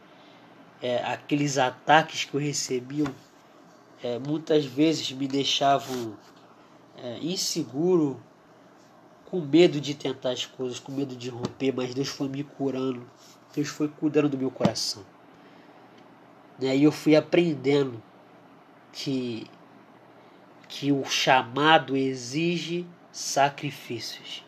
é, 0.82 1.04
aqueles 1.04 1.58
ataques 1.58 2.26
que 2.26 2.34
eu 2.34 2.42
recebia 2.42 3.06
é, 4.04 4.20
muitas 4.20 4.66
vezes 4.66 5.12
me 5.12 5.28
deixavam 5.28 6.18
é, 6.98 7.20
inseguro 7.22 8.22
com 9.34 9.42
medo 9.42 9.82
de 9.82 9.96
tentar 9.96 10.30
as 10.30 10.46
coisas, 10.46 10.78
com 10.78 10.92
medo 10.92 11.16
de 11.16 11.28
romper, 11.28 11.74
mas 11.76 11.92
Deus 11.92 12.08
foi 12.08 12.30
me 12.30 12.44
curando, 12.44 13.04
Deus 13.52 13.68
foi 13.68 13.88
cuidando 13.88 14.30
do 14.30 14.38
meu 14.38 14.52
coração. 14.52 15.04
Né? 16.60 16.78
E 16.78 16.84
eu 16.84 16.92
fui 16.92 17.16
aprendendo 17.16 18.00
que, 18.92 19.48
que 20.70 20.92
o 20.92 21.04
chamado 21.06 21.98
exige 21.98 22.86
sacrifícios 23.12 24.46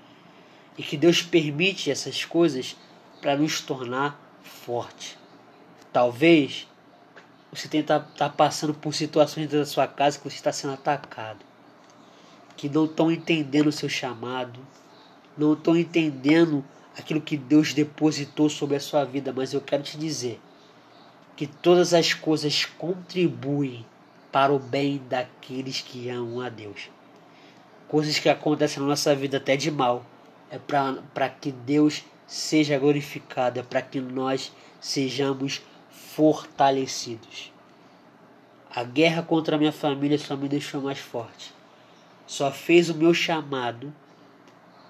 e 0.77 0.83
que 0.83 0.97
Deus 0.97 1.19
permite 1.19 1.89
essas 1.89 2.23
coisas 2.23 2.77
para 3.19 3.35
nos 3.35 3.61
tornar 3.61 4.21
forte. 4.43 5.17
Talvez 5.91 6.67
você 7.51 7.67
tenha 7.67 7.83
tá, 7.83 8.01
tá 8.01 8.29
passando 8.29 8.75
por 8.75 8.93
situações 8.93 9.45
dentro 9.45 9.57
da 9.57 9.65
sua 9.65 9.87
casa 9.87 10.19
que 10.19 10.29
você 10.29 10.35
está 10.35 10.51
sendo 10.51 10.75
atacado 10.75 11.43
que 12.55 12.69
não 12.69 12.85
estão 12.85 13.11
entendendo 13.11 13.67
o 13.67 13.71
seu 13.71 13.89
chamado, 13.89 14.59
não 15.37 15.53
estão 15.53 15.75
entendendo 15.75 16.63
aquilo 16.97 17.21
que 17.21 17.35
Deus 17.35 17.73
depositou 17.73 18.49
sobre 18.49 18.77
a 18.77 18.79
sua 18.79 19.03
vida, 19.03 19.33
mas 19.35 19.53
eu 19.53 19.61
quero 19.61 19.83
te 19.83 19.97
dizer 19.97 20.39
que 21.35 21.45
todas 21.45 21.93
as 21.93 22.13
coisas 22.13 22.65
contribuem 22.65 23.85
para 24.31 24.53
o 24.53 24.59
bem 24.59 25.01
daqueles 25.09 25.81
que 25.81 26.09
amam 26.09 26.41
a 26.41 26.49
Deus. 26.49 26.89
Coisas 27.87 28.17
que 28.17 28.29
acontecem 28.29 28.81
na 28.81 28.87
nossa 28.89 29.13
vida 29.13 29.37
até 29.37 29.55
de 29.57 29.69
mal, 29.69 30.05
é 30.49 30.57
para 30.57 31.29
que 31.29 31.51
Deus 31.51 32.03
seja 32.25 32.79
glorificado, 32.79 33.59
é 33.59 33.63
para 33.63 33.81
que 33.81 33.99
nós 33.99 34.53
sejamos 34.79 35.61
fortalecidos. 35.89 37.51
A 38.73 38.83
guerra 38.83 39.21
contra 39.21 39.55
a 39.55 39.59
minha 39.59 39.71
família 39.71 40.17
só 40.17 40.35
me 40.35 40.47
deixou 40.47 40.81
mais 40.81 40.99
forte 40.99 41.54
só 42.25 42.51
fez 42.51 42.89
o 42.89 42.95
meu 42.95 43.13
chamado 43.13 43.93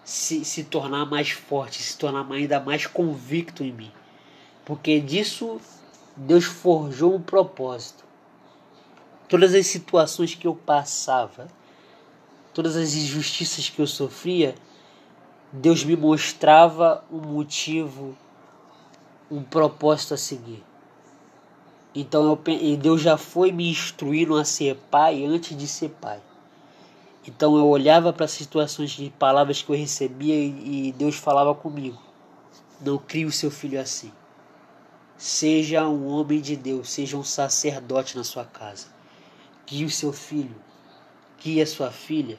se, 0.04 0.46
se 0.46 0.64
tornar 0.64 1.06
mais 1.06 1.32
forte, 1.32 1.82
se 1.82 1.98
tornar 1.98 2.32
ainda 2.32 2.60
mais 2.60 2.86
convicto 2.86 3.64
em 3.64 3.74
mim. 3.74 3.92
Porque 4.64 5.00
disso 5.00 5.60
Deus 6.16 6.46
forjou 6.46 7.16
um 7.16 7.22
propósito. 7.22 8.06
Todas 9.28 9.54
as 9.54 9.66
situações 9.66 10.36
que 10.36 10.48
eu 10.48 10.56
passava, 10.56 11.48
todas 12.54 12.76
as 12.76 12.94
injustiças 12.94 13.70
que 13.70 13.82
eu 13.82 13.88
sofria, 13.88 14.56
Deus 15.52 15.84
me 15.84 15.96
mostrava 15.96 17.04
um 17.12 17.20
motivo, 17.20 18.16
um 19.30 19.42
propósito 19.44 20.14
a 20.14 20.18
seguir. 20.18 20.64
Então 21.94 22.26
eu, 22.26 22.78
Deus 22.78 23.02
já 23.02 23.18
foi 23.18 23.52
me 23.52 23.70
instruindo 23.70 24.36
a 24.36 24.46
ser 24.46 24.76
pai 24.92 25.26
antes 25.26 25.58
de 25.58 25.68
ser 25.68 25.90
pai. 25.90 26.20
Então 27.28 27.58
eu 27.58 27.68
olhava 27.68 28.14
para 28.14 28.28
situações 28.28 28.92
de 28.92 29.10
palavras 29.10 29.62
que 29.62 29.70
eu 29.72 29.76
recebia 29.76 30.36
e 30.36 30.94
Deus 30.96 31.16
falava 31.16 31.56
comigo. 31.56 32.00
Não 32.80 32.98
crie 32.98 33.26
o 33.26 33.32
seu 33.32 33.50
filho 33.50 33.80
assim. 33.82 34.12
Seja 35.18 35.88
um 35.88 36.08
homem 36.08 36.40
de 36.40 36.56
Deus, 36.56 36.90
seja 36.90 37.18
um 37.18 37.24
sacerdote 37.24 38.16
na 38.16 38.24
sua 38.24 38.46
casa. 38.46 38.88
Guie 39.66 39.86
o 39.86 39.90
seu 39.90 40.14
filho, 40.14 40.56
guie 41.42 41.62
a 41.62 41.66
sua 41.66 41.90
filha, 41.90 42.38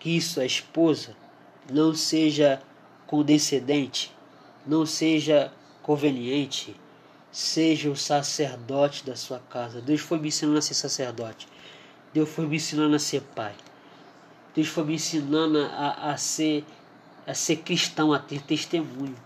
guie 0.00 0.20
sua 0.20 0.44
esposa. 0.44 1.14
Não 1.70 1.94
seja 1.94 2.60
condescendente, 3.06 4.12
não 4.66 4.84
seja 4.84 5.52
conveniente. 5.82 6.74
Seja 7.32 7.88
o 7.88 7.96
sacerdote 7.96 9.06
da 9.06 9.14
sua 9.14 9.38
casa. 9.38 9.80
Deus 9.80 10.00
foi 10.00 10.18
me 10.18 10.28
ensinando 10.28 10.58
a 10.58 10.62
ser 10.62 10.74
sacerdote. 10.74 11.46
Deus 12.12 12.28
foi 12.28 12.44
me 12.44 12.56
ensinando 12.56 12.96
a 12.96 12.98
ser 12.98 13.22
pai. 13.22 13.54
Deus 14.54 14.68
foi 14.68 14.84
me 14.84 14.94
ensinando 14.94 15.58
a, 15.58 16.10
a, 16.10 16.16
ser, 16.16 16.64
a 17.26 17.34
ser 17.34 17.56
cristão, 17.56 18.12
a 18.12 18.18
ter 18.18 18.42
testemunho. 18.42 19.16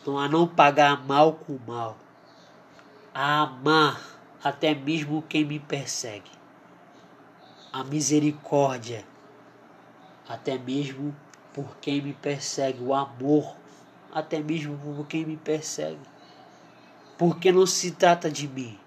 Então, 0.00 0.18
a 0.18 0.28
não 0.28 0.48
pagar 0.48 1.04
mal 1.06 1.34
com 1.34 1.58
mal. 1.66 1.96
A 3.14 3.42
amar 3.42 4.00
até 4.42 4.74
mesmo 4.74 5.22
quem 5.28 5.44
me 5.44 5.58
persegue. 5.58 6.30
A 7.72 7.84
misericórdia, 7.84 9.04
até 10.28 10.58
mesmo 10.58 11.14
por 11.52 11.76
quem 11.76 12.00
me 12.00 12.14
persegue. 12.14 12.82
O 12.82 12.94
amor, 12.94 13.54
até 14.12 14.40
mesmo 14.40 14.78
por 14.78 15.06
quem 15.06 15.24
me 15.24 15.36
persegue. 15.36 16.00
Porque 17.18 17.52
não 17.52 17.66
se 17.66 17.92
trata 17.92 18.30
de 18.30 18.48
mim, 18.48 18.78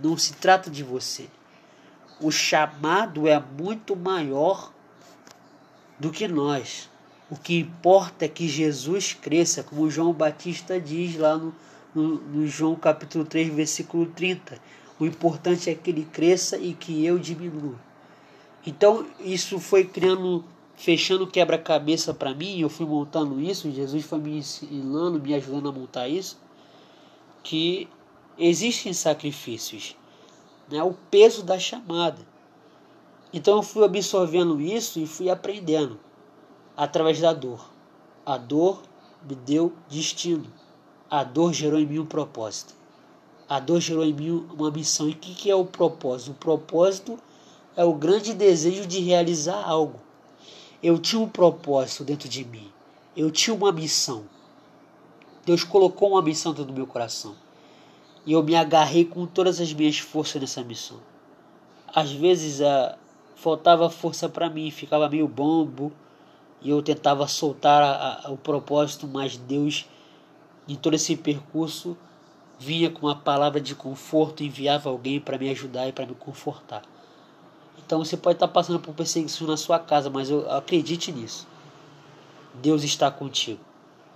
não 0.00 0.16
se 0.16 0.32
trata 0.32 0.70
de 0.70 0.82
você. 0.82 1.28
O 2.20 2.30
chamado 2.30 3.28
é 3.28 3.38
muito 3.38 3.94
maior 3.94 4.72
do 5.98 6.10
que 6.10 6.28
nós. 6.28 6.88
O 7.30 7.36
que 7.36 7.58
importa 7.58 8.24
é 8.24 8.28
que 8.28 8.48
Jesus 8.48 9.12
cresça, 9.12 9.62
como 9.62 9.90
João 9.90 10.12
Batista 10.12 10.80
diz 10.80 11.16
lá 11.16 11.36
no, 11.36 11.54
no, 11.94 12.16
no, 12.20 12.46
João 12.46 12.76
capítulo 12.76 13.24
3, 13.24 13.52
versículo 13.52 14.06
30. 14.06 14.60
O 14.98 15.04
importante 15.04 15.68
é 15.68 15.74
que 15.74 15.90
ele 15.90 16.04
cresça 16.04 16.56
e 16.56 16.72
que 16.72 17.04
eu 17.04 17.18
diminua. 17.18 17.74
Então, 18.64 19.06
isso 19.20 19.58
foi 19.58 19.84
criando, 19.84 20.44
fechando 20.76 21.26
quebra-cabeça 21.26 22.14
para 22.14 22.34
mim, 22.34 22.60
eu 22.60 22.68
fui 22.68 22.86
montando 22.86 23.40
isso, 23.40 23.70
Jesus 23.70 24.04
foi 24.04 24.18
me 24.18 24.38
ensinando, 24.38 25.20
me 25.20 25.34
ajudando 25.34 25.68
a 25.68 25.72
montar 25.72 26.08
isso, 26.08 26.38
que 27.42 27.88
existem 28.38 28.92
sacrifícios, 28.92 29.96
né? 30.70 30.82
o 30.82 30.92
peso 31.10 31.42
da 31.42 31.58
chamada. 31.58 32.35
Então 33.36 33.56
eu 33.56 33.62
fui 33.62 33.84
absorvendo 33.84 34.58
isso 34.62 34.98
e 34.98 35.06
fui 35.06 35.28
aprendendo 35.28 36.00
através 36.74 37.20
da 37.20 37.34
dor. 37.34 37.68
A 38.24 38.38
dor 38.38 38.80
me 39.28 39.34
deu 39.34 39.74
destino. 39.90 40.46
A 41.10 41.22
dor 41.22 41.52
gerou 41.52 41.78
em 41.78 41.84
mim 41.84 41.98
um 41.98 42.06
propósito. 42.06 42.72
A 43.46 43.60
dor 43.60 43.78
gerou 43.78 44.06
em 44.06 44.14
mim 44.14 44.48
uma 44.58 44.70
missão. 44.70 45.06
E 45.06 45.12
o 45.12 45.16
que, 45.16 45.34
que 45.34 45.50
é 45.50 45.54
o 45.54 45.66
propósito? 45.66 46.30
O 46.30 46.34
propósito 46.34 47.18
é 47.76 47.84
o 47.84 47.92
grande 47.92 48.32
desejo 48.32 48.86
de 48.86 49.00
realizar 49.00 49.62
algo. 49.62 50.00
Eu 50.82 50.98
tinha 50.98 51.20
um 51.20 51.28
propósito 51.28 52.04
dentro 52.04 52.30
de 52.30 52.42
mim. 52.42 52.72
Eu 53.14 53.30
tinha 53.30 53.54
uma 53.54 53.70
missão. 53.70 54.24
Deus 55.44 55.62
colocou 55.62 56.12
uma 56.12 56.22
missão 56.22 56.52
dentro 56.52 56.72
do 56.72 56.76
meu 56.76 56.86
coração. 56.86 57.36
E 58.24 58.32
eu 58.32 58.42
me 58.42 58.56
agarrei 58.56 59.04
com 59.04 59.26
todas 59.26 59.60
as 59.60 59.70
minhas 59.74 59.98
forças 59.98 60.40
nessa 60.40 60.64
missão. 60.64 61.02
Às 61.94 62.10
vezes 62.10 62.62
a, 62.62 62.96
faltava 63.36 63.88
força 63.88 64.28
para 64.28 64.50
mim, 64.50 64.70
ficava 64.70 65.08
meio 65.08 65.28
bombo 65.28 65.92
e 66.60 66.70
eu 66.70 66.82
tentava 66.82 67.28
soltar 67.28 67.82
a, 67.82 68.26
a, 68.26 68.30
o 68.32 68.36
propósito, 68.36 69.06
mas 69.06 69.36
Deus, 69.36 69.86
em 70.66 70.74
todo 70.74 70.94
esse 70.94 71.14
percurso, 71.14 71.96
vinha 72.58 72.90
com 72.90 73.06
uma 73.06 73.14
palavra 73.14 73.60
de 73.60 73.74
conforto, 73.74 74.42
enviava 74.42 74.88
alguém 74.88 75.20
para 75.20 75.38
me 75.38 75.50
ajudar 75.50 75.86
e 75.86 75.92
para 75.92 76.06
me 76.06 76.14
confortar. 76.14 76.82
Então 77.78 78.02
você 78.02 78.16
pode 78.16 78.36
estar 78.36 78.48
passando 78.48 78.80
por 78.80 78.94
perseguição 78.94 79.46
na 79.46 79.56
sua 79.56 79.78
casa, 79.78 80.10
mas 80.10 80.30
eu 80.30 80.50
acredite 80.50 81.12
nisso. 81.12 81.46
Deus 82.54 82.82
está 82.82 83.10
contigo. 83.10 83.60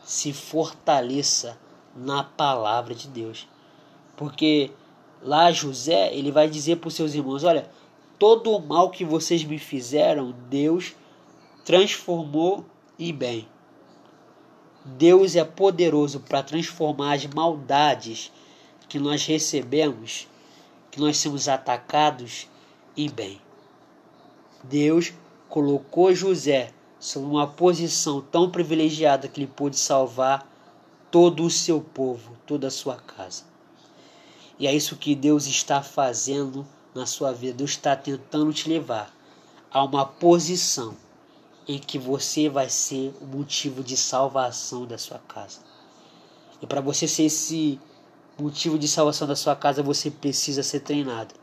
Se 0.02 0.32
fortaleça 0.32 1.58
na 1.94 2.24
palavra 2.24 2.94
de 2.94 3.06
Deus. 3.06 3.46
Porque 4.16 4.72
lá 5.22 5.52
José, 5.52 6.12
ele 6.14 6.32
vai 6.32 6.48
dizer 6.48 6.76
para 6.76 6.88
os 6.88 6.94
seus 6.94 7.14
irmãos: 7.14 7.44
Olha, 7.44 7.68
todo 8.20 8.52
o 8.52 8.60
mal 8.60 8.90
que 8.90 9.02
vocês 9.02 9.42
me 9.42 9.58
fizeram, 9.58 10.34
Deus 10.50 10.94
transformou 11.64 12.66
em 12.98 13.14
bem. 13.14 13.48
Deus 14.84 15.34
é 15.36 15.42
poderoso 15.42 16.20
para 16.20 16.42
transformar 16.42 17.14
as 17.14 17.24
maldades 17.24 18.30
que 18.90 18.98
nós 18.98 19.24
recebemos, 19.24 20.28
que 20.90 21.00
nós 21.00 21.16
somos 21.16 21.48
atacados, 21.48 22.46
em 22.94 23.08
bem. 23.08 23.40
Deus 24.62 25.14
colocou 25.48 26.14
José 26.14 26.74
sob 26.98 27.24
uma 27.24 27.46
posição 27.46 28.20
tão 28.20 28.50
privilegiada 28.50 29.28
que 29.28 29.40
ele 29.40 29.46
pôde 29.56 29.78
salvar 29.78 30.46
todo 31.10 31.42
o 31.42 31.50
seu 31.50 31.80
povo, 31.80 32.36
toda 32.46 32.66
a 32.66 32.70
sua 32.70 32.96
casa. 32.96 33.44
E 34.58 34.66
é 34.66 34.74
isso 34.74 34.96
que 34.96 35.14
Deus 35.14 35.46
está 35.46 35.82
fazendo 35.82 36.66
na 36.94 37.06
sua 37.06 37.32
vida. 37.32 37.58
Deus 37.58 37.70
está 37.70 37.96
tentando 37.96 38.52
te 38.52 38.68
levar 38.68 39.12
a 39.70 39.84
uma 39.84 40.04
posição 40.04 40.96
em 41.66 41.78
que 41.78 41.98
você 41.98 42.48
vai 42.48 42.68
ser 42.68 43.14
o 43.20 43.26
motivo 43.26 43.82
de 43.82 43.96
salvação 43.96 44.86
da 44.86 44.98
sua 44.98 45.18
casa. 45.18 45.60
E 46.60 46.66
para 46.66 46.80
você 46.80 47.06
ser 47.06 47.24
esse 47.24 47.80
motivo 48.38 48.78
de 48.78 48.88
salvação 48.88 49.28
da 49.28 49.36
sua 49.36 49.54
casa, 49.54 49.82
você 49.82 50.10
precisa 50.10 50.62
ser 50.62 50.80
treinado. 50.80 51.34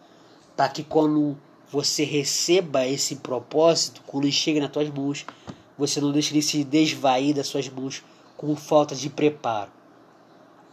Para 0.56 0.70
que 0.70 0.84
quando 0.84 1.38
você 1.72 2.04
receba 2.04 2.86
esse 2.86 3.18
propósito, 3.18 4.02
quando 4.06 4.26
ele 4.26 4.32
chega 4.32 4.60
nas 4.60 4.72
tuas 4.72 4.90
mãos, 4.90 5.26
você 5.78 6.02
não 6.02 6.12
deixe 6.12 6.34
ele 6.34 6.42
se 6.42 6.64
desvair 6.64 7.36
das 7.36 7.48
suas 7.48 7.70
mãos 7.70 8.04
com 8.36 8.56
falta 8.56 8.96
de 8.96 9.10
preparo. 9.10 9.72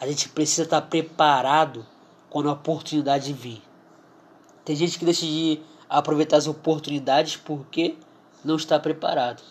A 0.01 0.07
gente 0.07 0.29
precisa 0.29 0.63
estar 0.63 0.83
preparado 0.83 1.87
quando 2.29 2.49
a 2.49 2.53
oportunidade 2.53 3.33
vir. 3.33 3.63
Tem 4.65 4.75
gente 4.75 4.99
que 4.99 5.05
deixa 5.05 5.27
de 5.27 5.61
aproveitar 5.89 6.39
as 6.39 6.47
oportunidades 6.47 7.37
porque 7.37 7.97
não 8.45 8.57
está 8.57 8.79
preparado. 8.79 9.43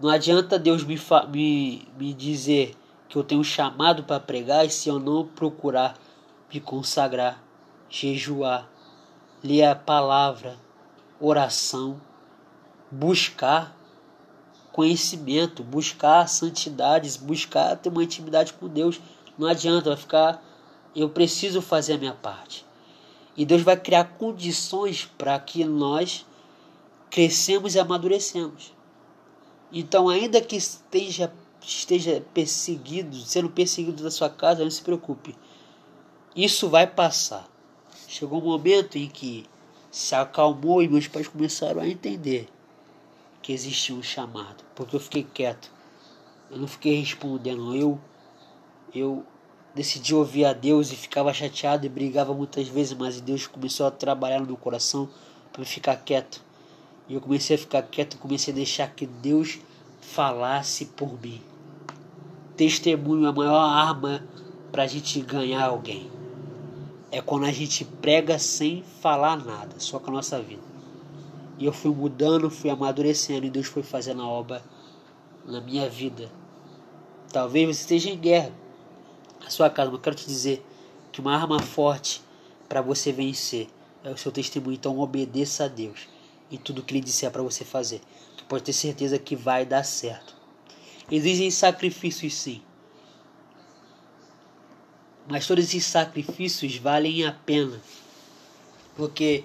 Não 0.00 0.08
adianta 0.08 0.58
Deus 0.58 0.84
me, 0.84 0.98
me, 1.28 1.88
me 1.98 2.14
dizer 2.14 2.76
que 3.08 3.16
eu 3.16 3.24
tenho 3.24 3.40
um 3.40 3.44
chamado 3.44 4.04
para 4.04 4.20
pregar 4.20 4.64
e 4.64 4.70
se 4.70 4.88
eu 4.88 4.98
não 4.98 5.26
procurar 5.26 5.96
me 6.52 6.60
consagrar, 6.60 7.42
jejuar, 7.88 8.68
ler 9.42 9.64
a 9.64 9.74
palavra, 9.74 10.56
oração, 11.18 12.00
buscar 12.90 13.76
conhecimento, 14.72 15.62
buscar 15.62 16.28
santidades, 16.28 17.16
buscar 17.16 17.76
ter 17.76 17.88
uma 17.88 18.04
intimidade 18.04 18.52
com 18.52 18.68
Deus. 18.68 19.00
Não 19.36 19.48
adianta, 19.48 19.90
vai 19.90 19.96
ficar. 19.96 20.42
Eu 20.94 21.08
preciso 21.08 21.60
fazer 21.60 21.94
a 21.94 21.98
minha 21.98 22.14
parte. 22.14 22.64
E 23.36 23.44
Deus 23.44 23.62
vai 23.62 23.76
criar 23.76 24.16
condições 24.18 25.04
para 25.16 25.38
que 25.38 25.64
nós 25.64 26.26
crescemos 27.10 27.74
e 27.74 27.80
amadurecemos. 27.80 28.74
Então, 29.72 30.08
ainda 30.08 30.40
que 30.40 30.56
esteja, 30.56 31.32
esteja 31.60 32.24
perseguido, 32.34 33.16
sendo 33.16 33.48
perseguido 33.50 34.02
da 34.02 34.10
sua 34.10 34.28
casa, 34.28 34.64
não 34.64 34.70
se 34.70 34.82
preocupe. 34.82 35.36
Isso 36.34 36.68
vai 36.68 36.86
passar. 36.86 37.48
Chegou 38.08 38.40
um 38.40 38.44
momento 38.44 38.96
em 38.96 39.08
que 39.08 39.46
se 39.90 40.14
acalmou 40.14 40.82
e 40.82 40.88
meus 40.88 41.08
pais 41.08 41.28
começaram 41.28 41.80
a 41.80 41.88
entender 41.88 42.48
que 43.42 43.52
existia 43.52 43.94
um 43.94 44.02
chamado, 44.02 44.64
porque 44.74 44.94
eu 44.94 45.00
fiquei 45.00 45.24
quieto. 45.24 45.70
Eu 46.50 46.58
não 46.58 46.66
fiquei 46.66 46.98
respondendo, 46.98 47.74
eu 47.74 48.00
eu 48.94 49.24
decidi 49.74 50.14
ouvir 50.14 50.44
a 50.44 50.52
Deus 50.52 50.92
e 50.92 50.96
ficava 50.96 51.32
chateado 51.32 51.86
e 51.86 51.88
brigava 51.88 52.34
muitas 52.34 52.68
vezes, 52.68 52.92
mas 52.92 53.20
Deus 53.20 53.46
começou 53.46 53.86
a 53.86 53.90
trabalhar 53.90 54.40
no 54.40 54.46
meu 54.46 54.56
coração 54.56 55.08
para 55.52 55.64
ficar 55.64 55.96
quieto. 55.96 56.42
E 57.08 57.14
eu 57.14 57.20
comecei 57.20 57.56
a 57.56 57.58
ficar 57.58 57.82
quieto, 57.82 58.18
comecei 58.18 58.52
a 58.52 58.56
deixar 58.56 58.94
que 58.94 59.06
Deus 59.06 59.58
falasse 60.00 60.86
por 60.86 61.20
mim. 61.20 61.40
Testemunho 62.56 63.26
é 63.26 63.28
a 63.28 63.32
maior 63.32 63.58
arma 63.58 64.22
para 64.70 64.84
a 64.84 64.86
gente 64.86 65.20
ganhar 65.20 65.64
alguém 65.64 66.20
é 67.10 67.20
quando 67.20 67.44
a 67.44 67.52
gente 67.52 67.84
prega 67.84 68.38
sem 68.38 68.82
falar 69.00 69.36
nada, 69.44 69.74
só 69.78 69.98
com 69.98 70.10
a 70.10 70.14
nossa 70.14 70.40
vida. 70.40 70.62
E 71.58 71.64
eu 71.66 71.72
fui 71.72 71.92
mudando, 71.92 72.48
fui 72.48 72.70
amadurecendo 72.70 73.46
e 73.46 73.50
Deus 73.50 73.66
foi 73.66 73.82
fazendo 73.82 74.22
a 74.22 74.26
obra 74.26 74.62
na 75.44 75.60
minha 75.60 75.88
vida. 75.88 76.30
Talvez 77.32 77.66
você 77.66 77.82
esteja 77.82 78.10
em 78.10 78.18
guerra 78.18 78.52
na 79.40 79.50
sua 79.50 79.70
casa, 79.70 79.90
mas 79.90 80.00
quero 80.00 80.16
te 80.16 80.26
dizer 80.26 80.64
que 81.10 81.20
uma 81.20 81.34
arma 81.34 81.60
forte 81.60 82.22
para 82.68 82.80
você 82.80 83.10
vencer 83.12 83.68
é 84.04 84.10
o 84.10 84.16
seu 84.16 84.30
testemunho. 84.30 84.74
Então 84.74 84.98
obedeça 84.98 85.64
a 85.64 85.68
Deus 85.68 86.08
em 86.50 86.56
tudo 86.56 86.82
que 86.82 86.92
Ele 86.94 87.00
disser 87.00 87.30
para 87.30 87.42
você 87.42 87.64
fazer. 87.64 88.00
Tu 88.36 88.44
pode 88.44 88.64
ter 88.64 88.72
certeza 88.72 89.18
que 89.18 89.34
vai 89.34 89.64
dar 89.64 89.84
certo. 89.84 90.34
Existem 91.10 91.50
sacrifícios 91.50 92.34
sim 92.34 92.62
mas 95.30 95.46
todos 95.46 95.64
esses 95.64 95.84
sacrifícios 95.84 96.76
valem 96.76 97.24
a 97.24 97.30
pena. 97.30 97.80
Porque 98.96 99.44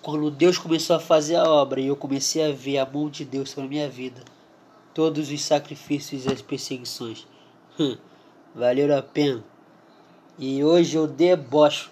quando 0.00 0.30
Deus 0.30 0.56
começou 0.56 0.94
a 0.94 1.00
fazer 1.00 1.34
a 1.34 1.50
obra 1.50 1.80
e 1.80 1.88
eu 1.88 1.96
comecei 1.96 2.44
a 2.44 2.52
ver 2.52 2.78
a 2.78 2.86
mão 2.86 3.10
de 3.10 3.24
Deus 3.24 3.50
sobre 3.50 3.66
a 3.66 3.68
minha 3.68 3.88
vida, 3.88 4.22
todos 4.94 5.28
os 5.28 5.42
sacrifícios 5.42 6.24
e 6.24 6.32
as 6.32 6.40
perseguições 6.40 7.26
hum, 7.78 7.96
valeram 8.54 8.96
a 8.96 9.02
pena. 9.02 9.44
E 10.38 10.64
hoje 10.64 10.96
eu 10.96 11.06
debocho 11.06 11.90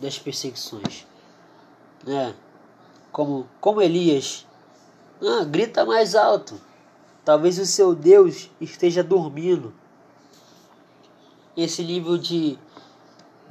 das 0.00 0.18
perseguições. 0.18 1.06
Né? 2.04 2.34
Como, 3.10 3.48
como 3.60 3.80
Elias, 3.80 4.46
ah, 5.22 5.44
grita 5.44 5.84
mais 5.84 6.14
alto. 6.14 6.60
Talvez 7.24 7.58
o 7.58 7.66
seu 7.66 7.94
Deus 7.94 8.50
esteja 8.60 9.02
dormindo 9.02 9.74
esse 11.56 11.82
nível 11.82 12.18
de, 12.18 12.58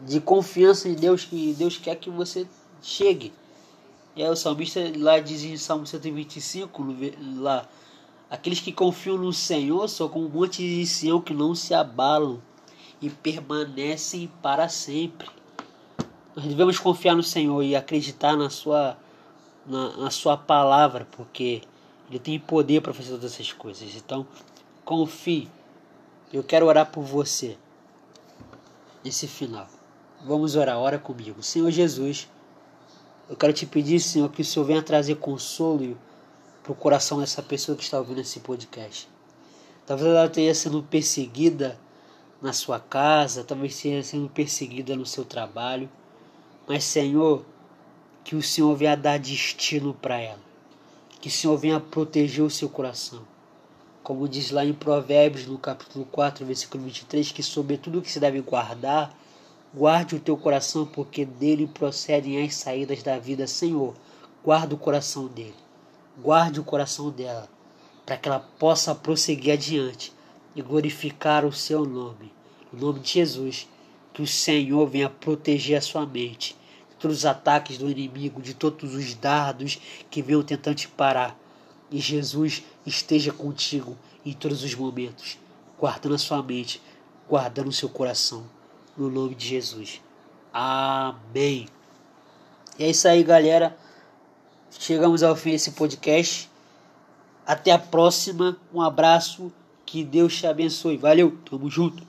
de 0.05 0.21
confiança 0.21 0.87
em 0.87 0.93
Deus 0.93 1.25
que 1.25 1.53
Deus 1.53 1.77
quer 1.77 1.95
que 1.95 2.09
você 2.09 2.47
chegue. 2.81 3.33
E 4.15 4.23
aí 4.23 4.29
o 4.29 4.35
salmista 4.35 4.79
lá 4.97 5.19
diz 5.19 5.43
em 5.43 5.57
Salmo 5.57 5.85
125, 5.85 6.85
lá, 7.37 7.67
aqueles 8.29 8.59
que 8.59 8.71
confiam 8.71 9.17
no 9.17 9.31
Senhor 9.31 9.87
são 9.87 10.09
como 10.09 10.25
um 10.25 10.29
monte 10.29 10.61
de 10.61 10.85
Sião 10.85 11.21
que 11.21 11.33
não 11.33 11.53
se 11.53 11.73
abalam 11.73 12.41
e 13.01 13.09
permanecem 13.09 14.31
para 14.41 14.67
sempre. 14.69 15.29
Nós 16.35 16.45
devemos 16.45 16.79
confiar 16.79 17.15
no 17.15 17.23
Senhor 17.23 17.61
e 17.63 17.75
acreditar 17.75 18.35
na 18.35 18.49
sua, 18.49 18.97
na, 19.65 19.97
na 19.97 20.11
sua 20.11 20.35
palavra, 20.35 21.07
porque 21.11 21.61
Ele 22.09 22.19
tem 22.19 22.39
poder 22.39 22.81
para 22.81 22.93
fazer 22.93 23.11
todas 23.11 23.33
essas 23.33 23.53
coisas. 23.53 23.95
Então, 23.95 24.25
confie. 24.83 25.47
Eu 26.33 26.43
quero 26.43 26.65
orar 26.65 26.91
por 26.91 27.03
você 27.03 27.57
esse 29.03 29.27
final. 29.27 29.67
Vamos 30.25 30.55
orar, 30.55 30.77
ora 30.77 30.97
comigo. 30.97 31.43
Senhor 31.43 31.69
Jesus, 31.69 32.27
eu 33.29 33.35
quero 33.35 33.53
te 33.53 33.65
pedir, 33.65 33.99
Senhor, 33.99 34.29
que 34.29 34.41
o 34.41 34.45
Senhor 34.45 34.65
venha 34.65 34.81
trazer 34.81 35.15
consolo 35.15 35.97
para 36.65 36.71
o 36.71 36.75
coração 36.75 37.19
dessa 37.19 37.43
pessoa 37.43 37.77
que 37.77 37.83
está 37.83 37.99
ouvindo 37.99 38.21
esse 38.21 38.39
podcast. 38.39 39.07
Talvez 39.85 40.09
ela 40.09 40.25
esteja 40.25 40.55
sendo 40.55 40.81
perseguida 40.81 41.79
na 42.41 42.53
sua 42.53 42.79
casa, 42.79 43.43
talvez 43.43 43.75
esteja 43.75 44.01
sendo 44.01 44.27
perseguida 44.27 44.95
no 44.95 45.05
seu 45.05 45.23
trabalho, 45.23 45.87
mas, 46.67 46.83
Senhor, 46.83 47.45
que 48.23 48.35
o 48.35 48.41
Senhor 48.41 48.75
venha 48.75 48.97
dar 48.97 49.19
destino 49.19 49.93
para 49.93 50.19
ela, 50.19 50.41
que 51.21 51.27
o 51.27 51.31
Senhor 51.31 51.55
venha 51.55 51.79
proteger 51.79 52.43
o 52.43 52.49
seu 52.49 52.67
coração 52.67 53.21
como 54.05 54.29
diz 54.29 54.51
lá 54.51 54.63
em 54.63 54.71
Provérbios, 54.71 55.47
no 55.47 55.57
capítulo 55.57 56.05
4, 56.11 56.45
versículo 56.45 56.83
23, 56.83 57.31
que 57.31 57.41
sobre 57.41 57.75
tudo 57.75 58.03
que 58.03 58.11
se 58.11 58.19
deve 58.19 58.39
guardar, 58.39 59.17
guarde 59.73 60.15
o 60.15 60.19
teu 60.19 60.37
coração, 60.37 60.85
porque 60.85 61.25
dele 61.25 61.65
procedem 61.65 62.45
as 62.45 62.53
saídas 62.53 63.01
da 63.01 63.17
vida. 63.17 63.47
Senhor, 63.47 63.95
guarda 64.43 64.75
o 64.75 64.77
coração 64.77 65.25
dele, 65.25 65.55
guarde 66.17 66.59
o 66.59 66.63
coração 66.63 67.09
dela, 67.09 67.49
para 68.05 68.17
que 68.17 68.27
ela 68.27 68.39
possa 68.39 68.95
prosseguir 68.95 69.53
adiante 69.53 70.13
e 70.55 70.61
glorificar 70.61 71.45
o 71.45 71.51
seu 71.51 71.85
nome. 71.85 72.31
Em 72.73 72.77
nome 72.77 72.99
de 72.99 73.13
Jesus, 73.13 73.67
que 74.13 74.21
o 74.21 74.27
Senhor 74.27 74.87
venha 74.87 75.09
proteger 75.09 75.77
a 75.77 75.81
sua 75.81 76.05
mente, 76.05 76.55
de 76.89 76.95
todos 76.95 77.17
os 77.17 77.25
ataques 77.25 77.77
do 77.77 77.89
inimigo, 77.89 78.41
de 78.41 78.53
todos 78.53 78.93
os 78.93 79.13
dardos 79.13 79.79
que 80.09 80.21
venham 80.21 80.43
tentando 80.43 80.75
te 80.75 80.87
parar. 80.87 81.37
E 81.91 81.99
Jesus 81.99 82.63
esteja 82.85 83.31
contigo 83.31 83.97
em 84.25 84.33
todos 84.33 84.63
os 84.63 84.73
momentos, 84.73 85.37
guardando 85.77 86.15
a 86.15 86.17
sua 86.17 86.41
mente, 86.41 86.81
guardando 87.29 87.67
o 87.67 87.73
seu 87.73 87.89
coração. 87.89 88.45
No 88.97 89.09
nome 89.09 89.35
de 89.35 89.47
Jesus. 89.47 90.01
Amém. 90.53 91.67
E 92.79 92.85
é 92.85 92.89
isso 92.89 93.07
aí, 93.07 93.23
galera. 93.23 93.77
Chegamos 94.79 95.23
ao 95.23 95.35
fim 95.35 95.51
desse 95.51 95.71
podcast. 95.71 96.49
Até 97.45 97.71
a 97.71 97.79
próxima. 97.79 98.57
Um 98.73 98.81
abraço. 98.81 99.51
Que 99.85 100.03
Deus 100.03 100.35
te 100.35 100.47
abençoe. 100.47 100.97
Valeu. 100.97 101.37
Tamo 101.49 101.69
junto. 101.69 102.03